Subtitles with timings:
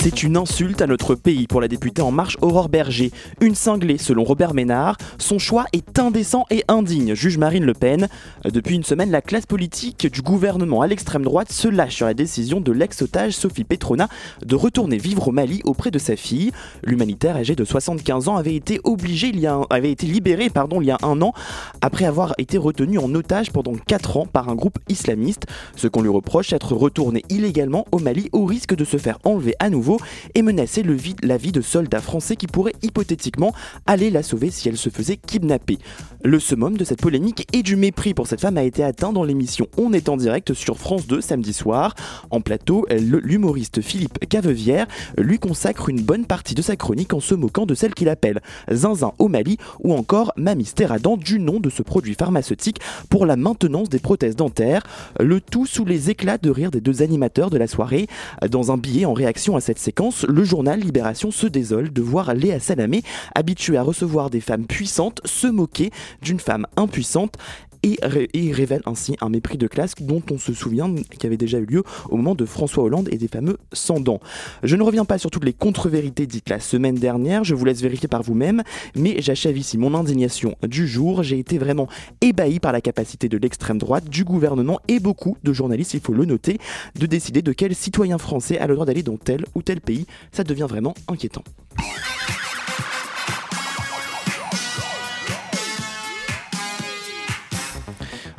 [0.00, 3.10] C'est une insulte à notre pays pour la députée En Marche Aurore Berger.
[3.40, 4.96] Une cinglée selon Robert Ménard.
[5.18, 8.06] Son choix est indécent et indigne, juge Marine Le Pen.
[8.44, 12.14] Depuis une semaine, la classe politique du gouvernement à l'extrême droite se lâche sur la
[12.14, 14.08] décision de l'ex-otage Sophie Petrona
[14.46, 16.52] de retourner vivre au Mali auprès de sa fille.
[16.84, 20.80] L'humanitaire âgé de 75 ans avait été obligé, il y a avait été libéré pardon,
[20.80, 21.32] il y a un an
[21.80, 25.46] après avoir été retenu en otage pendant 4 ans par un groupe islamiste.
[25.74, 29.56] Ce qu'on lui reproche, être retourné illégalement au Mali au risque de se faire enlever
[29.58, 29.88] à nouveau
[30.34, 30.84] et menaçait
[31.22, 33.54] la vie de soldats français qui pourraient hypothétiquement
[33.86, 35.78] aller la sauver si elle se faisait kidnapper.
[36.24, 39.22] Le summum de cette polémique et du mépris pour cette femme a été atteint dans
[39.22, 41.94] l'émission On est en direct sur France 2 samedi soir.
[42.30, 47.36] En plateau, l'humoriste Philippe Cavevière lui consacre une bonne partie de sa chronique en se
[47.36, 50.72] moquant de celle qu'il appelle Zinzin au Mali ou encore Mamie
[51.18, 54.82] du nom de ce produit pharmaceutique pour la maintenance des prothèses dentaires.
[55.20, 58.08] Le tout sous les éclats de rire des deux animateurs de la soirée.
[58.50, 62.34] Dans un billet en réaction à cette séquence, le journal Libération se désole de voir
[62.34, 63.02] Léa Salamé,
[63.36, 65.90] habituée à recevoir des femmes puissantes, se moquer
[66.22, 67.36] d'une femme impuissante
[67.82, 71.66] et, révèle ainsi un mépris de classe dont on se souvient qui avait déjà eu
[71.66, 74.20] lieu au moment de François Hollande et des fameux sans dents.
[74.62, 77.80] Je ne reviens pas sur toutes les contre-vérités dites la semaine dernière, je vous laisse
[77.80, 78.62] vérifier par vous-même,
[78.96, 81.22] mais j'achève ici mon indignation du jour.
[81.22, 81.88] J'ai été vraiment
[82.20, 86.14] ébahi par la capacité de l'extrême droite, du gouvernement et beaucoup de journalistes, il faut
[86.14, 86.58] le noter,
[86.98, 90.06] de décider de quel citoyen français a le droit d'aller dans tel ou tel pays.
[90.32, 91.42] Ça devient vraiment inquiétant.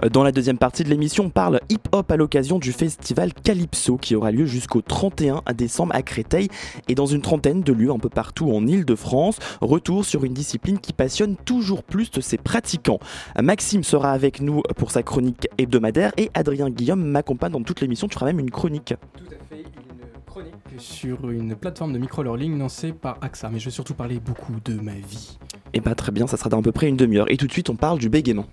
[0.07, 4.15] Dans la deuxième partie de l'émission, on parle hip-hop à l'occasion du festival Calypso qui
[4.15, 6.47] aura lieu jusqu'au 31 décembre à Créteil
[6.87, 9.39] et dans une trentaine de lieux un peu partout en Ile-de-France.
[9.59, 12.99] Retour sur une discipline qui passionne toujours plus ses pratiquants.
[13.41, 18.07] Maxime sera avec nous pour sa chronique hebdomadaire et Adrien Guillaume m'accompagne dans toute l'émission.
[18.07, 18.93] Tu feras même une chronique.
[19.17, 23.49] Tout à fait, une chronique sur une plateforme de micro-learning lancée par AXA.
[23.49, 25.37] Mais je vais surtout parler beaucoup de ma vie.
[25.73, 27.29] Et eh bah très bien, ça sera dans à peu près une demi-heure.
[27.29, 28.45] Et tout de suite, on parle du bégaiement.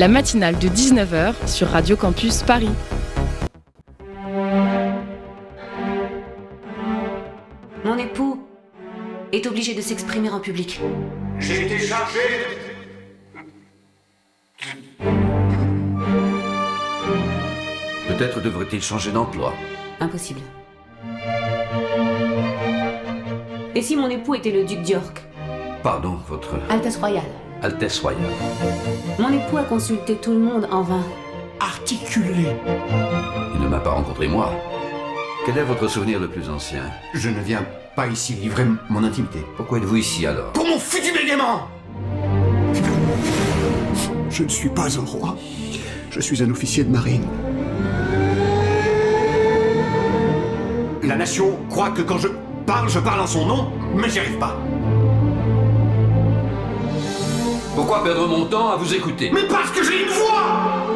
[0.00, 2.70] La matinale de 19h sur Radio Campus Paris.
[7.84, 8.40] Mon époux
[9.30, 10.80] est obligé de s'exprimer en public.
[11.38, 12.18] J'ai été chargé
[18.08, 19.52] Peut-être devrait-il changer d'emploi.
[20.00, 20.40] Impossible.
[23.74, 25.20] Et si mon époux était le duc d'York?
[25.82, 26.54] Pardon, votre...
[26.70, 27.39] Altesse royale.
[27.62, 28.22] Altesse royale.
[29.18, 31.02] Mon époux a consulté tout le monde en vain.
[31.60, 32.46] Articulé.
[33.54, 34.52] Il ne m'a pas rencontré moi.
[35.44, 36.84] Quel est votre souvenir le plus ancien?
[37.14, 37.64] Je ne viens
[37.96, 39.44] pas ici livrer mon intimité.
[39.56, 40.52] Pourquoi êtes-vous ici alors?
[40.52, 41.68] Pour mon futur bégaiement
[44.30, 45.36] Je ne suis pas un roi.
[46.10, 47.26] Je suis un officier de marine.
[51.02, 52.28] La nation croit que quand je
[52.66, 54.56] parle, je parle en son nom, mais j'y arrive pas.
[57.80, 59.30] Pourquoi perdre mon temps à vous écouter?
[59.32, 60.89] Mais parce que j'ai une voix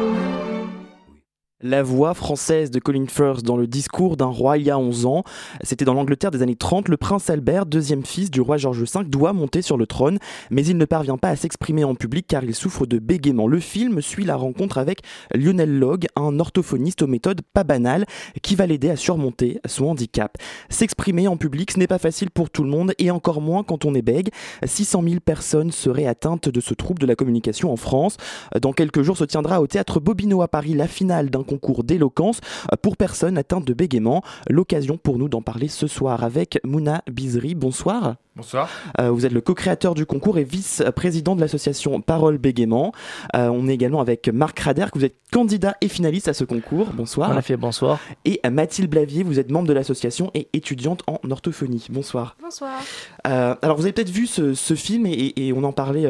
[1.65, 5.07] la voix française de Colin Firth dans le discours d'un roi il y a 11
[5.07, 5.23] ans.
[5.63, 6.89] C'était dans l'Angleterre des années 30.
[6.89, 10.19] Le prince Albert, deuxième fils du roi George V, doit monter sur le trône,
[10.51, 13.47] mais il ne parvient pas à s'exprimer en public car il souffre de bégaiement.
[13.47, 14.99] Le film suit la rencontre avec
[15.33, 18.05] Lionel Logg, un orthophoniste aux méthodes pas banales,
[18.43, 20.37] qui va l'aider à surmonter son handicap.
[20.69, 23.85] S'exprimer en public, ce n'est pas facile pour tout le monde et encore moins quand
[23.85, 24.29] on est bègue.
[24.63, 28.17] 600 000 personnes seraient atteintes de ce trouble de la communication en France.
[28.61, 32.41] Dans quelques jours se tiendra au théâtre Bobino à Paris la finale d'un concours d'éloquence
[32.81, 34.23] pour personnes atteintes de bégaiement.
[34.49, 37.55] L'occasion pour nous d'en parler ce soir avec Mouna Bizri.
[37.55, 38.15] Bonsoir.
[38.35, 38.69] Bonsoir.
[38.99, 42.91] Euh, vous êtes le co-créateur du concours et vice-président de l'association Parole Bégaiement.
[43.33, 46.43] Euh, on est également avec Marc Rader, que vous êtes candidat et finaliste à ce
[46.43, 46.87] concours.
[46.93, 47.31] Bonsoir.
[47.31, 47.97] En effet, bonsoir.
[48.25, 51.87] Et Mathilde Blavier, vous êtes membre de l'association et étudiante en orthophonie.
[51.89, 52.35] Bonsoir.
[52.41, 52.81] Bonsoir.
[53.25, 56.05] Euh, alors, vous avez peut-être vu ce, film et, on en parlait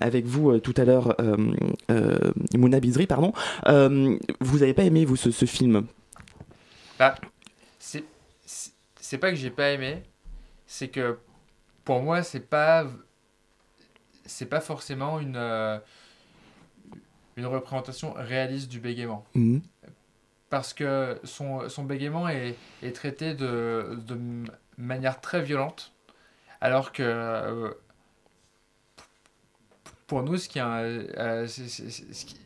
[0.00, 1.16] avec vous tout à l'heure,
[2.56, 3.32] Mouna Bizri, pardon.
[3.66, 5.86] vous n'avez pas aimé, vous, ce, film
[6.98, 7.14] bah,
[7.78, 10.02] C'est pas que j'ai pas aimé,
[10.66, 11.18] c'est que
[11.84, 12.86] pour moi, c'est pas
[14.26, 15.78] c'est pas forcément une euh,
[17.36, 19.24] une représentation réaliste du bégaiement.
[19.34, 19.62] Mhm.
[20.50, 24.18] Parce que son, son bégaiement est, est traité de, de,
[24.76, 25.92] manière très violente,
[26.60, 27.70] alors que euh,
[30.06, 32.40] pour nous, ce qui, est, ce, qui,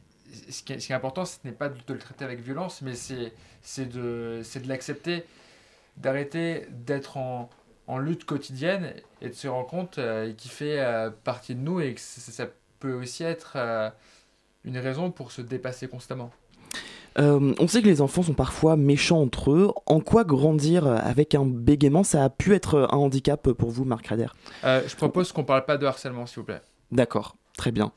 [0.50, 2.82] ce, qui est, ce qui est important, ce n'est pas de le traiter avec violence,
[2.82, 5.25] mais c'est de, de l'accepter,
[5.96, 7.50] d'arrêter d'être en,
[7.87, 11.81] en, lutte quotidienne et de se rendre compte euh, qu'il fait euh, partie de nous
[11.81, 12.46] et que ça,
[12.81, 13.90] peut aussi être euh,
[14.64, 16.32] une raison pour se dépasser constamment.
[17.19, 19.70] Euh, on sait que les enfants sont parfois méchants entre eux.
[19.87, 24.06] En quoi grandir avec un bégaiement, ça a pu être un handicap pour vous, Marc
[24.08, 24.28] Rader?
[24.64, 26.62] Euh, Je propose qu'on parle pas de harcèlement, s'il vous plaît.
[26.90, 27.93] D'accord, très bien.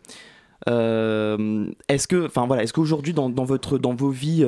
[0.67, 4.45] Euh, est-ce que, enfin voilà, est-ce qu'aujourd'hui dans, votre, dans vos vies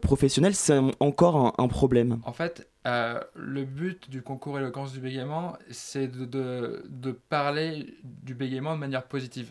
[0.00, 2.20] professionnelles, c'est encore un, problème?
[2.24, 6.82] En fait, le but du concours éloquence du bégaiement, c'est de,
[7.28, 9.50] parler du bégaiement de manière positive.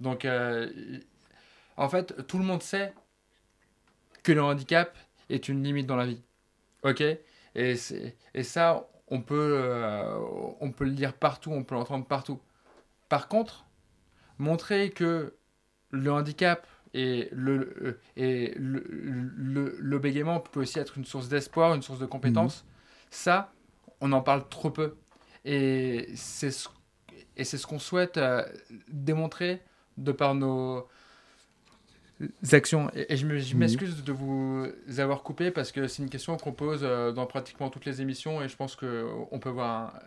[0.00, 0.26] Donc,
[1.76, 2.92] en fait, tout le monde sait
[4.22, 4.96] que le handicap
[5.30, 6.22] est une limite dans la vie.
[6.82, 7.02] Ok?
[7.54, 7.74] Et,
[8.34, 10.18] et ça, on peut, euh,
[10.60, 12.40] on peut le dire partout, on peut l'entendre partout.
[13.08, 13.65] Par contre,
[14.38, 15.34] montrer que
[15.90, 21.74] le handicap et le, euh, et le, le, bégaiement peut aussi être une source d'espoir,
[21.74, 22.70] une source de compétence, mhm.
[23.10, 23.52] ça,
[24.00, 24.96] on en parle trop peu.
[25.44, 26.68] Et c'est ce,
[27.36, 28.42] et c'est ce qu'on souhaite euh,
[28.88, 29.62] démontrer
[29.98, 30.88] de par nos,
[32.52, 32.90] actions.
[32.94, 34.66] Et, je m'excuse de vous
[34.98, 38.42] avoir coupé parce que c'est une question qu'on pose euh, dans pratiquement toutes les émissions
[38.42, 40.00] et je pense qu'on peut voir.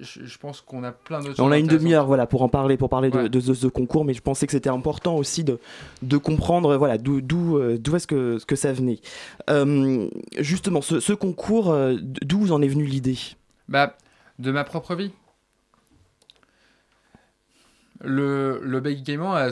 [0.00, 1.42] Je, pense qu'on a plein d'autres.
[1.42, 4.22] On a une demi-heure voilà, pour en parler, pour parler de, ce concours, mais je
[4.22, 5.58] pensais que c'était important aussi de,
[6.02, 9.00] de comprendre voilà, d'où euh, est-ce que, que ça venait.
[9.50, 10.08] Euh,
[10.38, 13.18] justement, ce, ce concours, d'où vous en est venue l'idée?
[13.68, 13.96] Bah,
[14.38, 15.12] De ma propre vie.
[18.00, 19.50] Le, le bégaiement a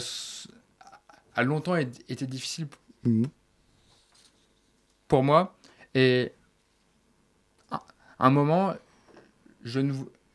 [1.34, 2.66] a longtemps été difficile
[3.04, 3.26] mhm.
[5.08, 5.56] pour moi.
[5.94, 6.32] Et
[7.70, 7.80] à
[8.18, 8.74] un moment,
[9.62, 9.92] je, ne,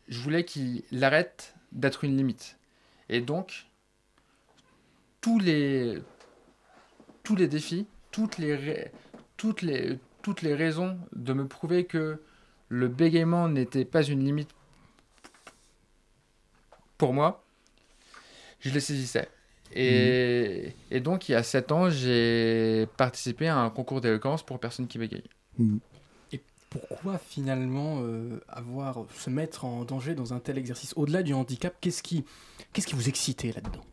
[0.08, 2.58] je voulais qu'il arrête d'être une limite.
[3.10, 3.68] Et donc,
[5.22, 6.02] tous les,
[7.24, 8.92] tous les défis, toutes les,
[9.38, 12.22] toutes, les, toutes les raisons de me prouver que
[12.70, 14.50] le bégaiement n'était pas une limite
[16.98, 17.44] pour moi,
[18.60, 19.30] je les saisissais.
[19.74, 24.60] Et, et, donc, il y a 7 ans, j'ai participé à un concours d'éloquence pour
[24.60, 25.30] personnes qui bégayent.
[25.60, 25.80] Mhm.
[26.88, 30.94] Pourquoi finalement euh, avoir, se mettre en danger dans un tel exercice?
[30.96, 32.26] Au-delà du handicap, qu'est-ce qui,
[32.74, 33.84] qu'est-ce qui vous excitait là-dedans?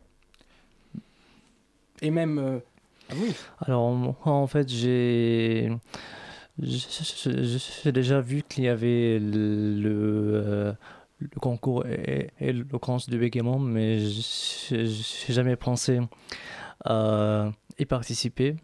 [2.01, 2.37] Et même...
[2.39, 2.59] Euh,
[3.15, 3.33] oui.
[3.59, 3.83] Alors,
[4.25, 5.71] en fait, j'ai...
[6.57, 10.73] J'ai déjà vu qu'il y avait le, euh,
[11.19, 12.53] le concours et, et
[13.09, 15.99] du bégaiement, mais je n'ai jamais pensé
[16.85, 18.55] à y participer.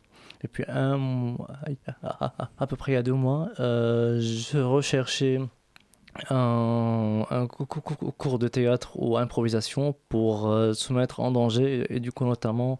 [0.43, 1.35] Et puis, un,
[2.03, 5.39] à, peu près il y a deux mois, euh, je recherchais
[6.29, 12.11] un, un, cours de théâtre ou improvisation pour euh, se mettre en danger et, du
[12.11, 12.79] coup notamment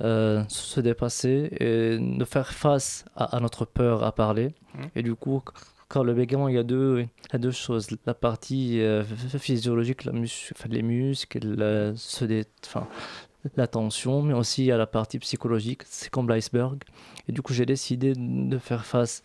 [0.00, 4.54] euh, se dépasser et de faire face à, notre peur à parler.
[4.74, 4.82] Mmh.
[4.96, 5.42] Et du coup,
[5.88, 7.88] quand le bégaiement, il y a deux, il y a deux choses.
[8.06, 9.02] La partie euh,
[9.38, 11.92] physiologique, la mus les muscles, la,
[12.66, 12.86] enfin,
[13.56, 15.82] la tension, mais aussi a la partie psychologique.
[15.86, 16.82] C'est comme l'iceberg.
[17.28, 19.22] Et du coup, j'ai décidé de faire face,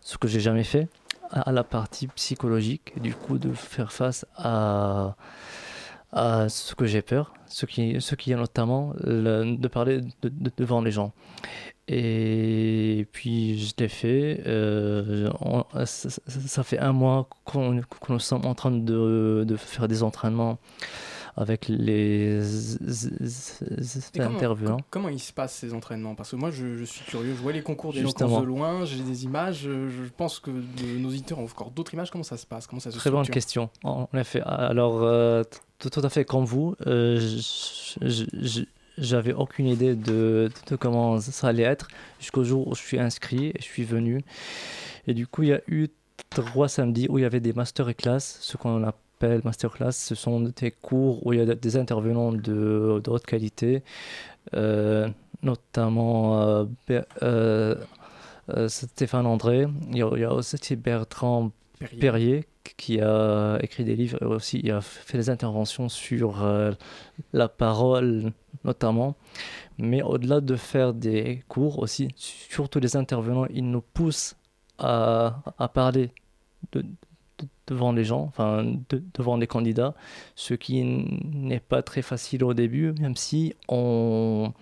[0.00, 0.88] ce que j'ai jamais fait,
[1.30, 3.00] à, la partie psychologique.
[3.00, 5.16] Du coup, de faire face à,
[6.12, 10.00] à ce que j'ai peur, ce qui, ce qui est notamment de parler
[10.56, 11.12] devant les gens.
[11.92, 14.42] Et puis je l'ai fait.
[14.46, 15.28] Euh,
[15.86, 20.58] ça, fait un mois qu'on nous sommes en train de, de, faire des entraînements
[21.36, 22.40] avec les
[24.16, 24.80] intervenants.
[24.90, 26.14] Comment, ils se passent ces entraînements?
[26.14, 29.24] Parce que moi je, suis curieux, je vois les concours d'éloquence de loin, j'ai des
[29.24, 32.66] images, je pense que nos auditeurs ont encore d'autres images, comment ça se passe?
[32.66, 34.42] Comment ça se Très bonne question, en effet.
[34.44, 35.42] Alors, euh,
[35.78, 38.64] tout, à fait comme vous, euh, je
[39.00, 43.46] j'avais aucune idée de, de, comment ça allait être jusqu'au jour où je suis inscrit
[43.46, 44.22] et je suis venu.
[45.06, 45.88] Et du coup, il y a eu
[46.28, 48.84] trois samedis où il y avait des master classes, ce qu'on
[49.20, 49.96] appelle master class.
[49.96, 53.82] Ce sont des cours où il y a des intervenants de, de haute qualité,
[54.54, 55.08] euh,
[55.42, 56.64] notamment euh,
[57.22, 57.76] euh,
[58.68, 59.66] Stéphane André.
[59.90, 61.52] Il y, a, aussi Bertrand
[62.00, 62.46] Perrier
[62.76, 66.44] qui a écrit des livres et aussi il a fait des interventions sur
[67.32, 68.32] la parole
[68.64, 69.16] notamment.
[69.78, 74.36] Mais au-delà de faire des cours aussi, surtout les intervenants, ils nous poussent
[74.78, 76.10] à, à parler
[76.72, 76.84] de,
[77.66, 78.64] devant les gens, enfin
[79.14, 79.94] devant les candidats,
[80.34, 84.52] ce qui n'est pas très facile au début, même si on,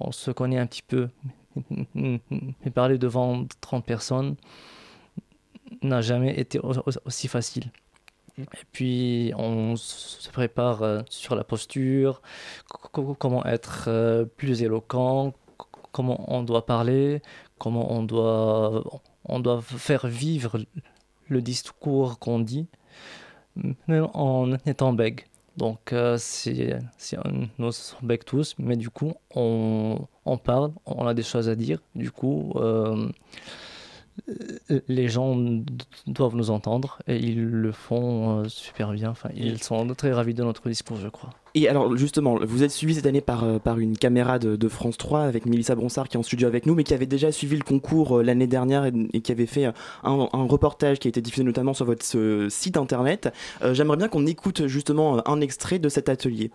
[0.00, 1.08] on se connaît un petit peu.
[1.94, 4.36] Mais parler devant 30 personnes
[5.82, 6.60] n'a jamais été
[7.04, 7.70] aussi facile.
[8.38, 12.22] Et puis on se prépare euh, sur la posture,
[13.18, 15.34] comment être euh, plus éloquent,
[15.92, 17.22] comment on doit parler,
[17.58, 18.84] comment on doit,
[19.24, 20.58] on doit faire vivre
[21.30, 22.66] le discours qu'on dit,
[23.88, 25.24] même en étant bègue.
[25.56, 26.78] Donc euh, c'est,
[27.58, 31.80] nous sommes tous, mais du coup on, on, parle, on a des choses à dire.
[31.94, 33.08] Du coup, euh,
[34.88, 35.36] les gens
[36.06, 39.10] doivent nous entendre et ils le font euh, super bien.
[39.10, 41.30] Enfin, ils sont très ravis de notre discours, je crois.
[41.54, 44.98] Et alors justement, vous êtes suivi cette année par, euh, par une caméra de, France
[44.98, 47.56] 3 avec Mélissa Bronsard qui est en studio avec nous, mais qui avait déjà suivi
[47.56, 49.64] le concours l'année dernière et, qui avait fait
[50.04, 52.04] un, reportage qui a été diffusé notamment sur votre
[52.48, 53.32] site internet.
[53.72, 56.50] J'aimerais bien qu'on écoute justement un extrait de cet atelier.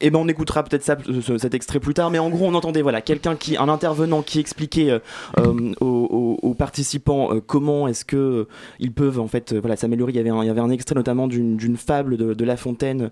[0.00, 0.96] Eh ben on écoutera peut-être ça,
[1.38, 4.38] cet extrait plus tard, mais en gros on entendait voilà quelqu'un qui, un intervenant qui
[4.38, 4.98] expliquait euh,
[5.38, 8.48] euh, aux, participants euh, comment est-ce que
[8.80, 10.12] ils peuvent en fait voilà s'améliorer.
[10.12, 13.10] Il y avait un, il y avait un extrait notamment d'une fable de, La Fontaine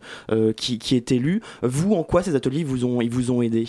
[0.57, 1.43] qui, qui était lue.
[1.63, 3.69] Vous en quoi ces ateliers vous ont ils vous ont aidé?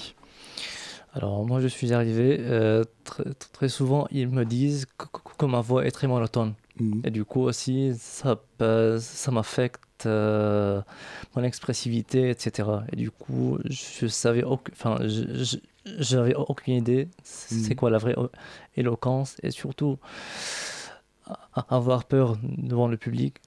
[1.13, 2.39] Alors moi je suis arrivé,
[3.03, 4.85] très, très, souvent ils me disent
[5.37, 6.53] que, ma voix est très monotone.
[6.79, 7.01] Mmh.
[7.05, 10.81] Et du coup aussi ça, ça m'affecte euh,
[11.35, 12.69] mon expressivité, etc.
[12.91, 14.97] Et du coup, je savais, enfin,
[15.85, 17.75] j'avais aucune idée c'est mm.
[17.75, 18.15] quoi la vraie
[18.75, 19.97] éloquence et surtout
[21.69, 23.37] avoir peur devant le public.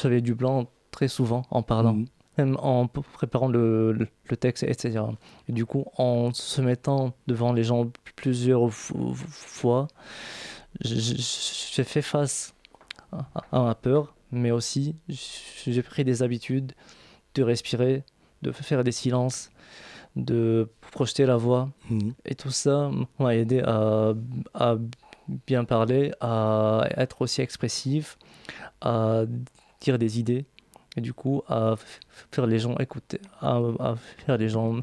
[0.00, 1.94] J'avais du blanc très souvent en parlant.
[1.94, 2.06] Mm.
[2.38, 5.00] Même en préparant le, le, texte, etc.
[5.48, 9.88] Et du coup, en se mettant devant les gens plusieurs fois,
[10.82, 12.54] j'ai fait face
[13.52, 16.72] à ma peur mais aussi j'ai pris des habitudes
[17.34, 18.04] de respirer,
[18.42, 19.50] de faire des silences,
[20.16, 21.70] de projeter la voix.
[21.90, 22.14] Mhm.
[22.24, 24.14] Et tout ça m'a aidé à,
[24.54, 24.76] à,
[25.46, 28.18] bien parler, à être aussi expressif,
[28.80, 29.24] à
[29.80, 30.46] dire des idées.
[30.96, 31.74] Et du coup, à
[32.30, 34.80] faire les gens écouter, à, à faire les gens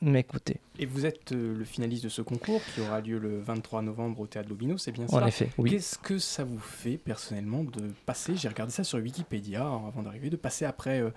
[0.00, 0.60] m'écouter.
[0.78, 4.20] Et vous êtes euh, le finaliste de ce concours qui aura lieu le 23 novembre
[4.20, 5.70] au Théâtre Lobino, c'est bien ça En effet, oui.
[5.70, 10.30] Qu'est-ce que ça vous fait personnellement de passer, j'ai regardé ça sur Wikipédia avant d'arriver,
[10.30, 11.10] de passer après euh,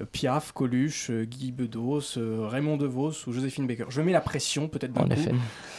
[0.00, 3.86] euh, Piaf, Coluche, Guy Bedos, Raymond DeVos ou Joséphine Baker?
[3.88, 5.12] Je mets la pression peut-être d'un coup.
[5.12, 5.32] Effet.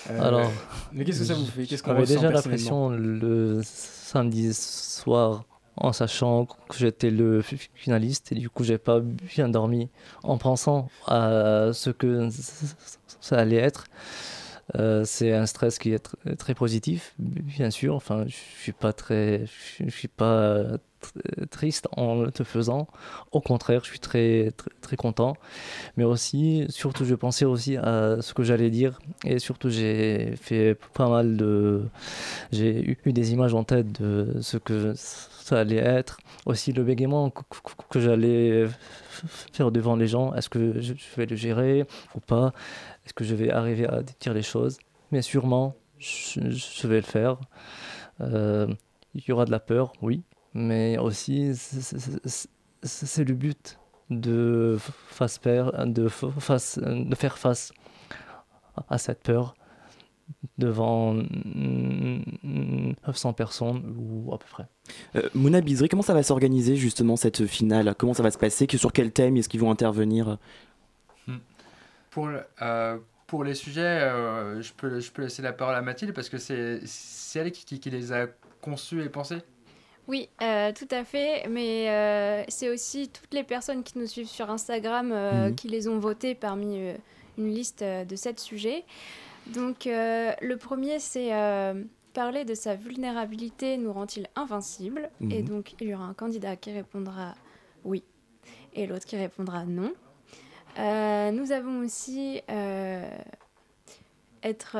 [0.09, 0.51] Alors,
[0.93, 1.65] mais qu'est-ce que ça vous fait?
[1.65, 5.43] Qu'est-ce qu'on déjà la pression le samedi soir
[5.77, 9.89] en sachant que j'étais le finaliste et du coup j'ai pas bien dormi
[10.23, 12.29] en pensant à ce que
[13.19, 13.85] ça allait être.
[14.73, 17.95] Euh, c'est un stress qui est très positif, bien sûr.
[17.95, 19.45] Enfin, je suis pas très,
[19.79, 20.77] je suis pas
[21.51, 22.87] triste en le faisant.
[23.31, 25.35] Au contraire, je suis très, très, très, content.
[25.97, 28.99] Mais aussi, surtout, je pensais aussi à ce que j'allais dire.
[29.23, 31.83] Et surtout, j'ai fait pas mal de.
[32.51, 36.17] J'ai eu des images en tête de ce que ça allait être.
[36.45, 37.31] Aussi le bégaiement
[37.89, 38.65] que, j'allais
[39.53, 40.33] faire devant les gens.
[40.33, 42.53] Est-ce que je vais le gérer ou pas?
[43.05, 44.77] Est-ce que je vais arriver à dire les choses?
[45.11, 47.37] Mais sûrement, je, vais le faire.
[48.21, 48.67] Euh,
[49.13, 50.23] il y aura de la peur, oui.
[50.53, 51.53] Mais aussi,
[52.83, 54.77] c'est le but de,
[55.15, 55.29] faire
[57.37, 57.71] face
[58.87, 59.55] à cette peur
[60.57, 61.13] devant
[62.43, 64.65] 900 personnes ou à peu près.
[65.15, 67.93] Euh, Mouna Bizri, comment ça va s'organiser justement cette finale?
[67.97, 68.67] Comment ça va se passer?
[68.75, 69.37] Sur quel thème?
[69.37, 70.37] Est-ce qu'ils vont intervenir?
[72.15, 72.29] Pour,
[72.61, 76.29] euh, pour les sujets, euh, je, peux, je peux laisser la parole à Mathilde parce
[76.29, 76.81] que c'est
[77.35, 78.27] elle qui, qui, les a
[78.61, 79.41] conçus et pensés.
[80.07, 81.47] Oui, tout à fait.
[81.49, 85.55] Mais c'est aussi toutes les personnes qui nous suivent sur Instagram mhm.
[85.55, 86.93] qui les ont votés parmi
[87.37, 88.85] une liste de sept sujets.
[89.47, 95.09] Donc euh, le premier, c'est euh, parler de sa vulnérabilité nous rend-il invincible?
[95.29, 95.49] Et mhm.
[95.49, 97.35] donc il y aura un candidat qui répondra
[97.83, 98.03] oui
[98.73, 99.93] et l'autre qui répondra non.
[100.77, 102.41] Euh, nous avons aussi
[104.43, 104.77] être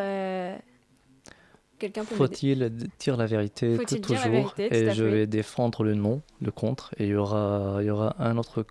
[1.80, 7.06] quelqu'un Faut-il dire la vérité toujours Et je vais défendre le non, le contre, et
[7.06, 8.66] il y aura, il y aura un autre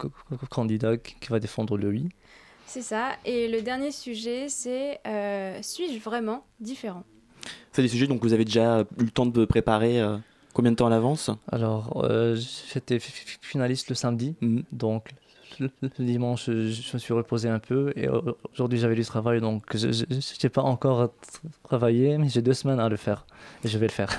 [0.51, 2.09] candidat qui va défendre le oui.
[2.67, 3.13] C'est ça.
[3.25, 7.05] Et le dernier sujet, c'est euh, suis-je vraiment différent?
[7.73, 10.17] C'est des sujets donc vous avez déjà eu le temps de préparer euh,
[10.55, 11.31] combien de temps à l'avance?
[11.51, 12.37] Alors, euh,
[12.73, 14.65] j'étais finaliste le samedi, mhm.
[14.73, 15.11] donc
[15.59, 18.09] le, dimanche, je, me suis reposé un peu et
[18.53, 20.05] aujourd'hui j'avais du travail, donc je
[20.43, 21.13] n'ai pas encore
[21.63, 23.27] travaillé, mais j'ai deux semaines à le faire
[23.65, 24.11] et je vais le faire.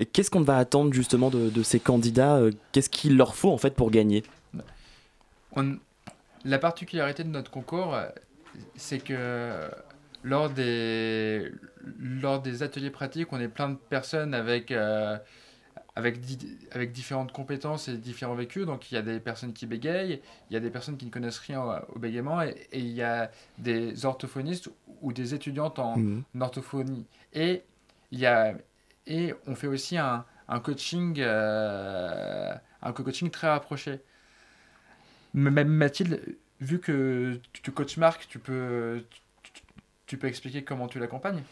[0.00, 2.40] Et qu'est-ce qu'on va attendre justement de, de ces candidats
[2.70, 4.22] Qu'est-ce qu'il leur faut en fait pour gagner?
[5.56, 5.76] On,
[6.44, 7.96] la particularité de notre concours,
[8.76, 9.68] c'est que
[10.22, 11.50] lors des,
[11.98, 15.16] lors des ateliers pratiques, on est plein de personnes avec, euh,
[15.98, 16.20] avec,
[16.70, 18.64] avec différentes compétences et différents vécus.
[18.64, 21.10] Donc il y a des personnes qui bégayent, il y a des personnes qui ne
[21.10, 24.70] connaissent rien au, bégaiement et, il y a des orthophonistes
[25.02, 26.22] ou des étudiantes en mmh.
[26.40, 27.04] orthophonie.
[27.34, 27.64] Et,
[28.12, 28.54] il y a,
[29.08, 33.98] et on fait aussi un, un coaching, euh, un coaching très rapproché.
[35.34, 39.04] Mathilde, vu que tu coaches Marc, tu peux,
[40.06, 41.42] tu peux expliquer comment tu l'accompagnes?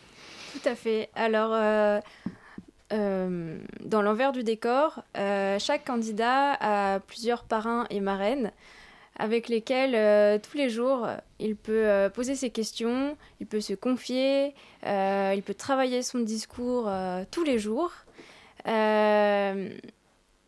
[0.53, 1.11] Tout à fait.
[1.17, 2.01] Alors, euh,
[2.93, 8.53] euh, dans l'envers du décor, euh, chaque candidat a plusieurs parrains et marraines
[9.19, 14.53] avec lesquels tous les jours il peut poser ses questions, il peut se confier,
[14.85, 16.91] il peut travailler son discours
[17.31, 17.93] tous les jours.
[18.67, 19.71] et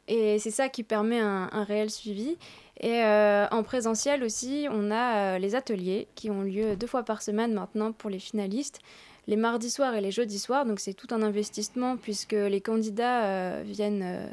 [0.07, 2.37] c'est ça qui permet un, réel suivi.
[2.81, 7.03] Et euh, en présentiel aussi, on a euh, les ateliers qui ont lieu deux fois
[7.03, 8.81] par semaine maintenant pour les finalistes,
[9.29, 10.67] les mardis soirs et les jeudis soirs.
[10.67, 14.33] Donc c'est tout un investissement puisque les candidats euh, viennent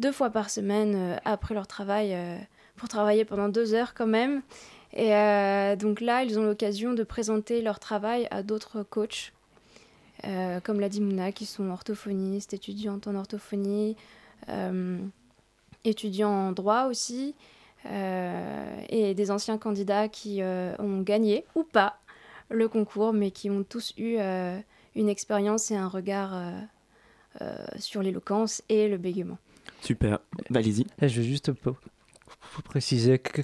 [0.00, 2.16] deux fois par semaine après leur travail
[2.74, 4.42] pour travailler pendant deux heures quand même.
[4.92, 5.10] Et
[5.76, 9.32] donc là, ils ont l'occasion de présenter leur travail à d'autres coachs,
[10.64, 13.96] comme l'a dit Mouna, qui sont orthophonistes, étudiantes en orthophonie
[15.84, 17.34] étudiants en droit aussi,
[17.86, 21.98] euh, et des anciens candidats qui euh, ont gagné ou pas
[22.50, 24.58] le concours, mais qui ont tous eu euh,
[24.94, 26.52] une expérience et un regard
[27.78, 29.38] sur l'éloquence et le bégaiement.
[29.80, 30.20] Super,
[30.54, 30.86] allez-y.
[31.02, 31.50] Je veux juste
[32.64, 33.42] préciser que,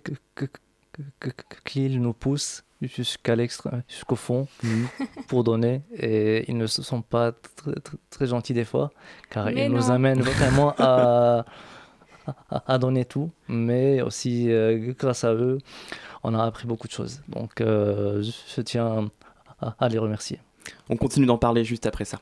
[1.65, 4.89] qu'il nous pousse jusqu'à l'extrême, jusqu'au fond mhm.
[5.29, 7.75] pour donner et ils ne sont pas très,
[8.09, 8.91] très, gentils des fois
[9.29, 11.45] car ils nous amènent vraiment à
[12.51, 15.59] à, donner tout, mais aussi euh, grâce à eux,
[16.23, 17.23] on a appris beaucoup de choses.
[17.29, 19.11] Donc euh, je tiens
[19.61, 20.41] à les remercier.
[20.89, 22.19] On continue d'en parler juste après ça.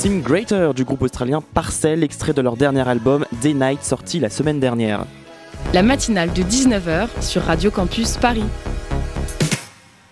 [0.00, 4.30] Something Greater du groupe australien Parcel, extrait de leur dernier album Day Night sorti la
[4.30, 5.04] semaine dernière.
[5.74, 8.46] La matinale de 19h sur Radio Campus Paris.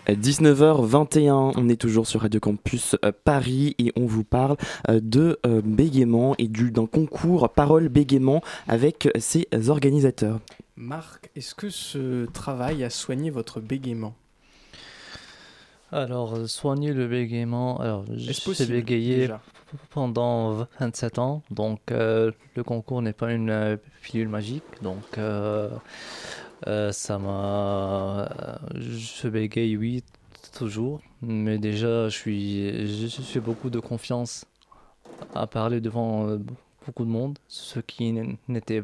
[0.06, 4.58] 19h21, on est toujours sur Radio Campus euh, Paris et on vous parle
[4.90, 10.38] euh, de euh, bégaiement et d'un concours Parole bégaiement avec ses organisateurs.
[10.76, 14.14] Marc, est-ce que ce travail a soigné votre bégaiement?
[15.90, 19.30] Alors, soigner le bégaiement, alors j'ai bégayé
[19.90, 22.32] pendant 27 ans, donc le
[22.64, 25.18] concours n'est pas une pilule magique, donc
[26.66, 28.28] euh, ça m'a.
[28.74, 30.02] Je bégaye, oui,
[30.56, 31.00] toujours.
[31.22, 34.44] Mais déjà, je suis, je suis beaucoup de confiance
[35.34, 36.38] à parler devant euh,
[36.86, 38.12] beaucoup de monde, ce qui
[38.48, 38.82] n'était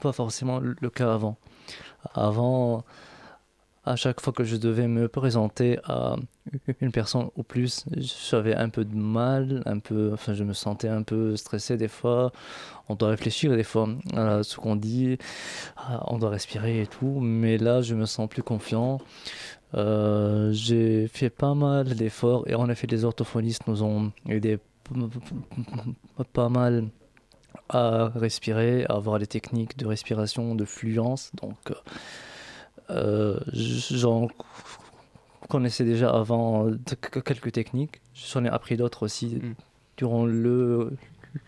[0.00, 1.36] pas forcément le cas avant.
[2.14, 2.84] Avant,
[3.86, 6.16] à chaque fois que je devais me présenter à
[6.80, 7.84] une personne ou plus,
[8.30, 11.88] j'avais un peu de mal, un peu, enfin, je me sentais un peu stressé des
[11.88, 12.32] fois.
[12.88, 15.18] On doit réfléchir des fois à ce qu'on dit,
[16.08, 19.00] on doit respirer et tout, mais là, je me sens plus confiant.
[19.74, 24.58] Euh, j'ai fait pas mal d'efforts et en effet, les orthophonistes nous ont aidé
[26.32, 26.88] pas mal
[27.68, 31.30] à respirer, à avoir des techniques de respiration, de fluence.
[31.40, 31.74] Donc, euh,
[32.88, 34.28] j'en
[35.48, 36.70] connaissais déjà avant
[37.24, 38.00] quelques techniques.
[38.14, 39.54] J'en ai appris d'autres aussi mm.
[39.96, 40.92] durant le,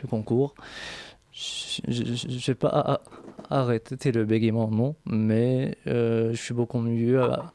[0.00, 0.54] le concours.
[1.32, 3.00] Je n'ai pas
[3.50, 7.52] arrêté le bégaiement, non, mais euh, je suis beaucoup mieux à,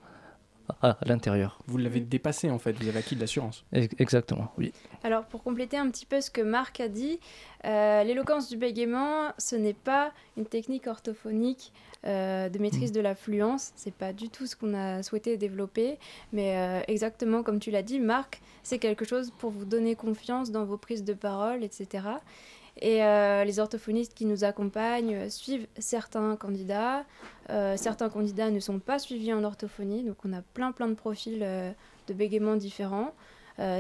[0.82, 1.60] à, l'intérieur.
[1.68, 3.66] Vous l'avez dépassé en fait, vous avez acquis de l'assurance.
[3.74, 4.72] Exactement, oui.
[5.04, 7.20] Alors pour compléter un petit peu ce que Marc a dit,
[7.66, 11.72] euh, l'éloquence du bégaiement, ce n'est pas une technique orthophonique
[12.06, 12.96] euh, de maîtrise mm.
[12.96, 15.98] de la fluence, c'est pas du tout ce qu'on a souhaité développer,
[16.32, 20.52] mais euh, exactement comme tu l'as dit, Marc, c'est quelque chose pour vous donner confiance
[20.52, 22.08] dans vos prises de parole, etc.
[22.82, 27.06] Et euh, les orthophonistes qui nous accompagnent euh, suivent certains candidats.
[27.50, 30.96] Euh, certains candidats ne sont pas suivis en orthophonie, donc on a plein plein de
[30.96, 33.14] profils de bégaiement différents.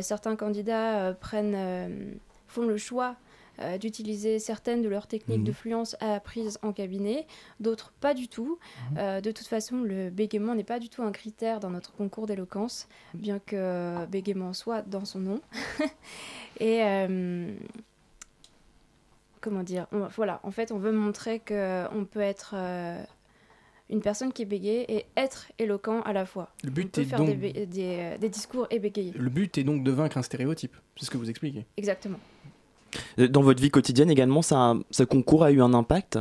[0.02, 3.16] certains candidats prennent, font le choix
[3.80, 5.56] d'utiliser certaines de leurs techniques de mhm.
[5.56, 7.26] fluence apprises en cabinet,
[7.60, 8.60] d'autres pas du tout.
[8.92, 9.22] Mhm.
[9.22, 12.88] de toute façon, le bégaiement n'est pas du tout un critère dans notre concours d'éloquence,
[13.14, 15.42] bien que bégaiement soit dans son nom.
[16.60, 16.82] Et
[19.44, 23.04] comment dire Voilà, en fait, on veut montrer qu'on peut être euh,
[23.90, 26.50] une personne qui est bégayée et être éloquent à la fois.
[26.64, 27.38] Le but est faire donc...
[27.38, 29.12] des, des, discours et bégayer.
[29.16, 31.66] Le but est donc de vaincre un stéréotype, c'est ce que vous expliquez.
[31.78, 32.20] Exactement.
[33.20, 36.20] Euh, dans votre vie quotidienne également, ça, ce concours a eu un impact?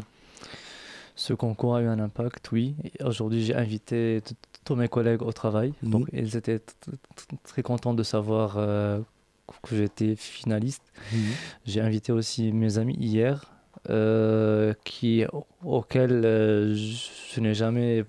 [1.14, 2.74] Ce concours a eu un impact, oui.
[3.04, 4.22] Aujourd'hui, j'ai invité
[4.64, 5.74] tous mes collègues au travail.
[5.82, 5.90] Mhm.
[5.90, 6.60] Donc, ils étaient
[7.44, 9.00] très contents de savoir euh,
[9.60, 10.82] que j'étais finaliste.
[11.12, 11.18] Mhm.
[11.66, 13.52] J'ai invité aussi mes amis hier,
[13.90, 15.24] euh, qui,
[15.64, 18.04] auxquels euh, je n'ai jamais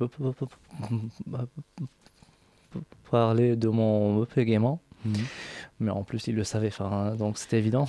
[3.09, 4.79] parlé de mon paiement.
[5.05, 5.13] Mhm.
[5.79, 6.71] Mais en plus, ils le savaient,
[7.17, 7.87] donc c'était évident.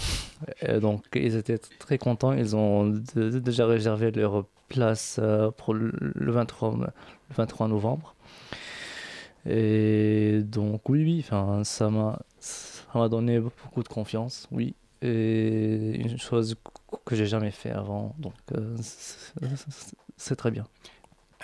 [0.80, 2.32] donc, ils étaient très contents.
[2.32, 5.92] Ils ont déjà réservé leur place euh, pour le
[6.32, 8.14] 23, le 23 novembre.
[9.46, 11.26] Et donc, oui, oui,
[11.64, 12.18] ça m'a
[12.94, 14.76] ça m'a donné beaucoup de confiance, oui.
[15.02, 16.54] Et une chose
[17.04, 18.76] que j'ai jamais fait avant, donc euh,
[20.16, 20.64] c'est très bien.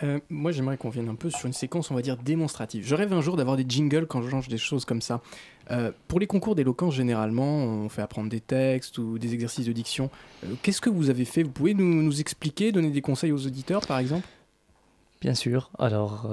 [0.04, 2.86] Euh, moi, j'aimerais qu'on vienne un peu sur une séquence, on va dire, démonstrative.
[2.86, 5.22] Je rêve un jour d'avoir des jingles quand je change des choses comme ça.
[5.72, 9.72] Euh, pour les concours d'éloquence, généralement, on fait apprendre des textes ou des exercices de
[9.72, 10.08] diction.
[10.62, 11.42] Qu'est-ce que vous avez fait?
[11.42, 14.26] Vous pouvez nous, nous, expliquer, donner des conseils aux auditeurs, par exemple?
[15.20, 15.72] Bien sûr.
[15.80, 16.30] Alors,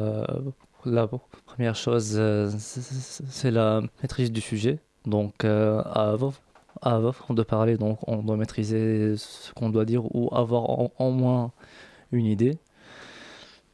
[0.86, 1.10] la
[1.48, 4.80] première chose, c'est la maîtrise du sujet.
[5.08, 6.34] Donc, euh, avant,
[7.30, 11.52] de parler, donc, on doit maîtriser ce qu'on doit dire ou avoir en, moins
[12.12, 12.58] une idée.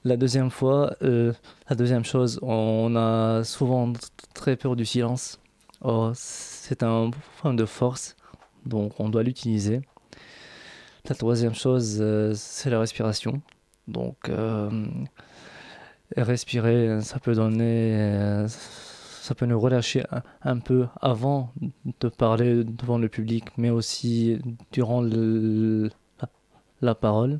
[0.03, 1.33] La deuxième fois, euh,
[1.69, 3.91] la deuxième chose, on a souvent
[4.35, 5.39] très peur du silence.
[6.13, 7.09] c'est un
[7.41, 8.15] point de force,
[8.67, 9.81] donc on doit l'utiliser.
[11.09, 13.41] La troisième chose, euh, c'est la respiration.
[13.87, 14.31] Donc,
[16.15, 18.45] respirer, ça peut donner
[19.23, 20.03] ça peut nous relâcher
[20.41, 21.53] un, peu avant
[22.01, 24.37] de parler devant le public, mais aussi
[24.73, 25.01] durant
[26.81, 27.39] la, parole.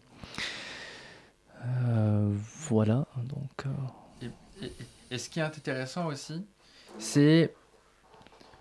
[1.66, 2.34] Euh,
[2.70, 3.66] voilà, donc.
[4.62, 4.68] Euh.
[5.12, 6.46] Et, ce qui est intéressant aussi,
[7.00, 7.54] c'est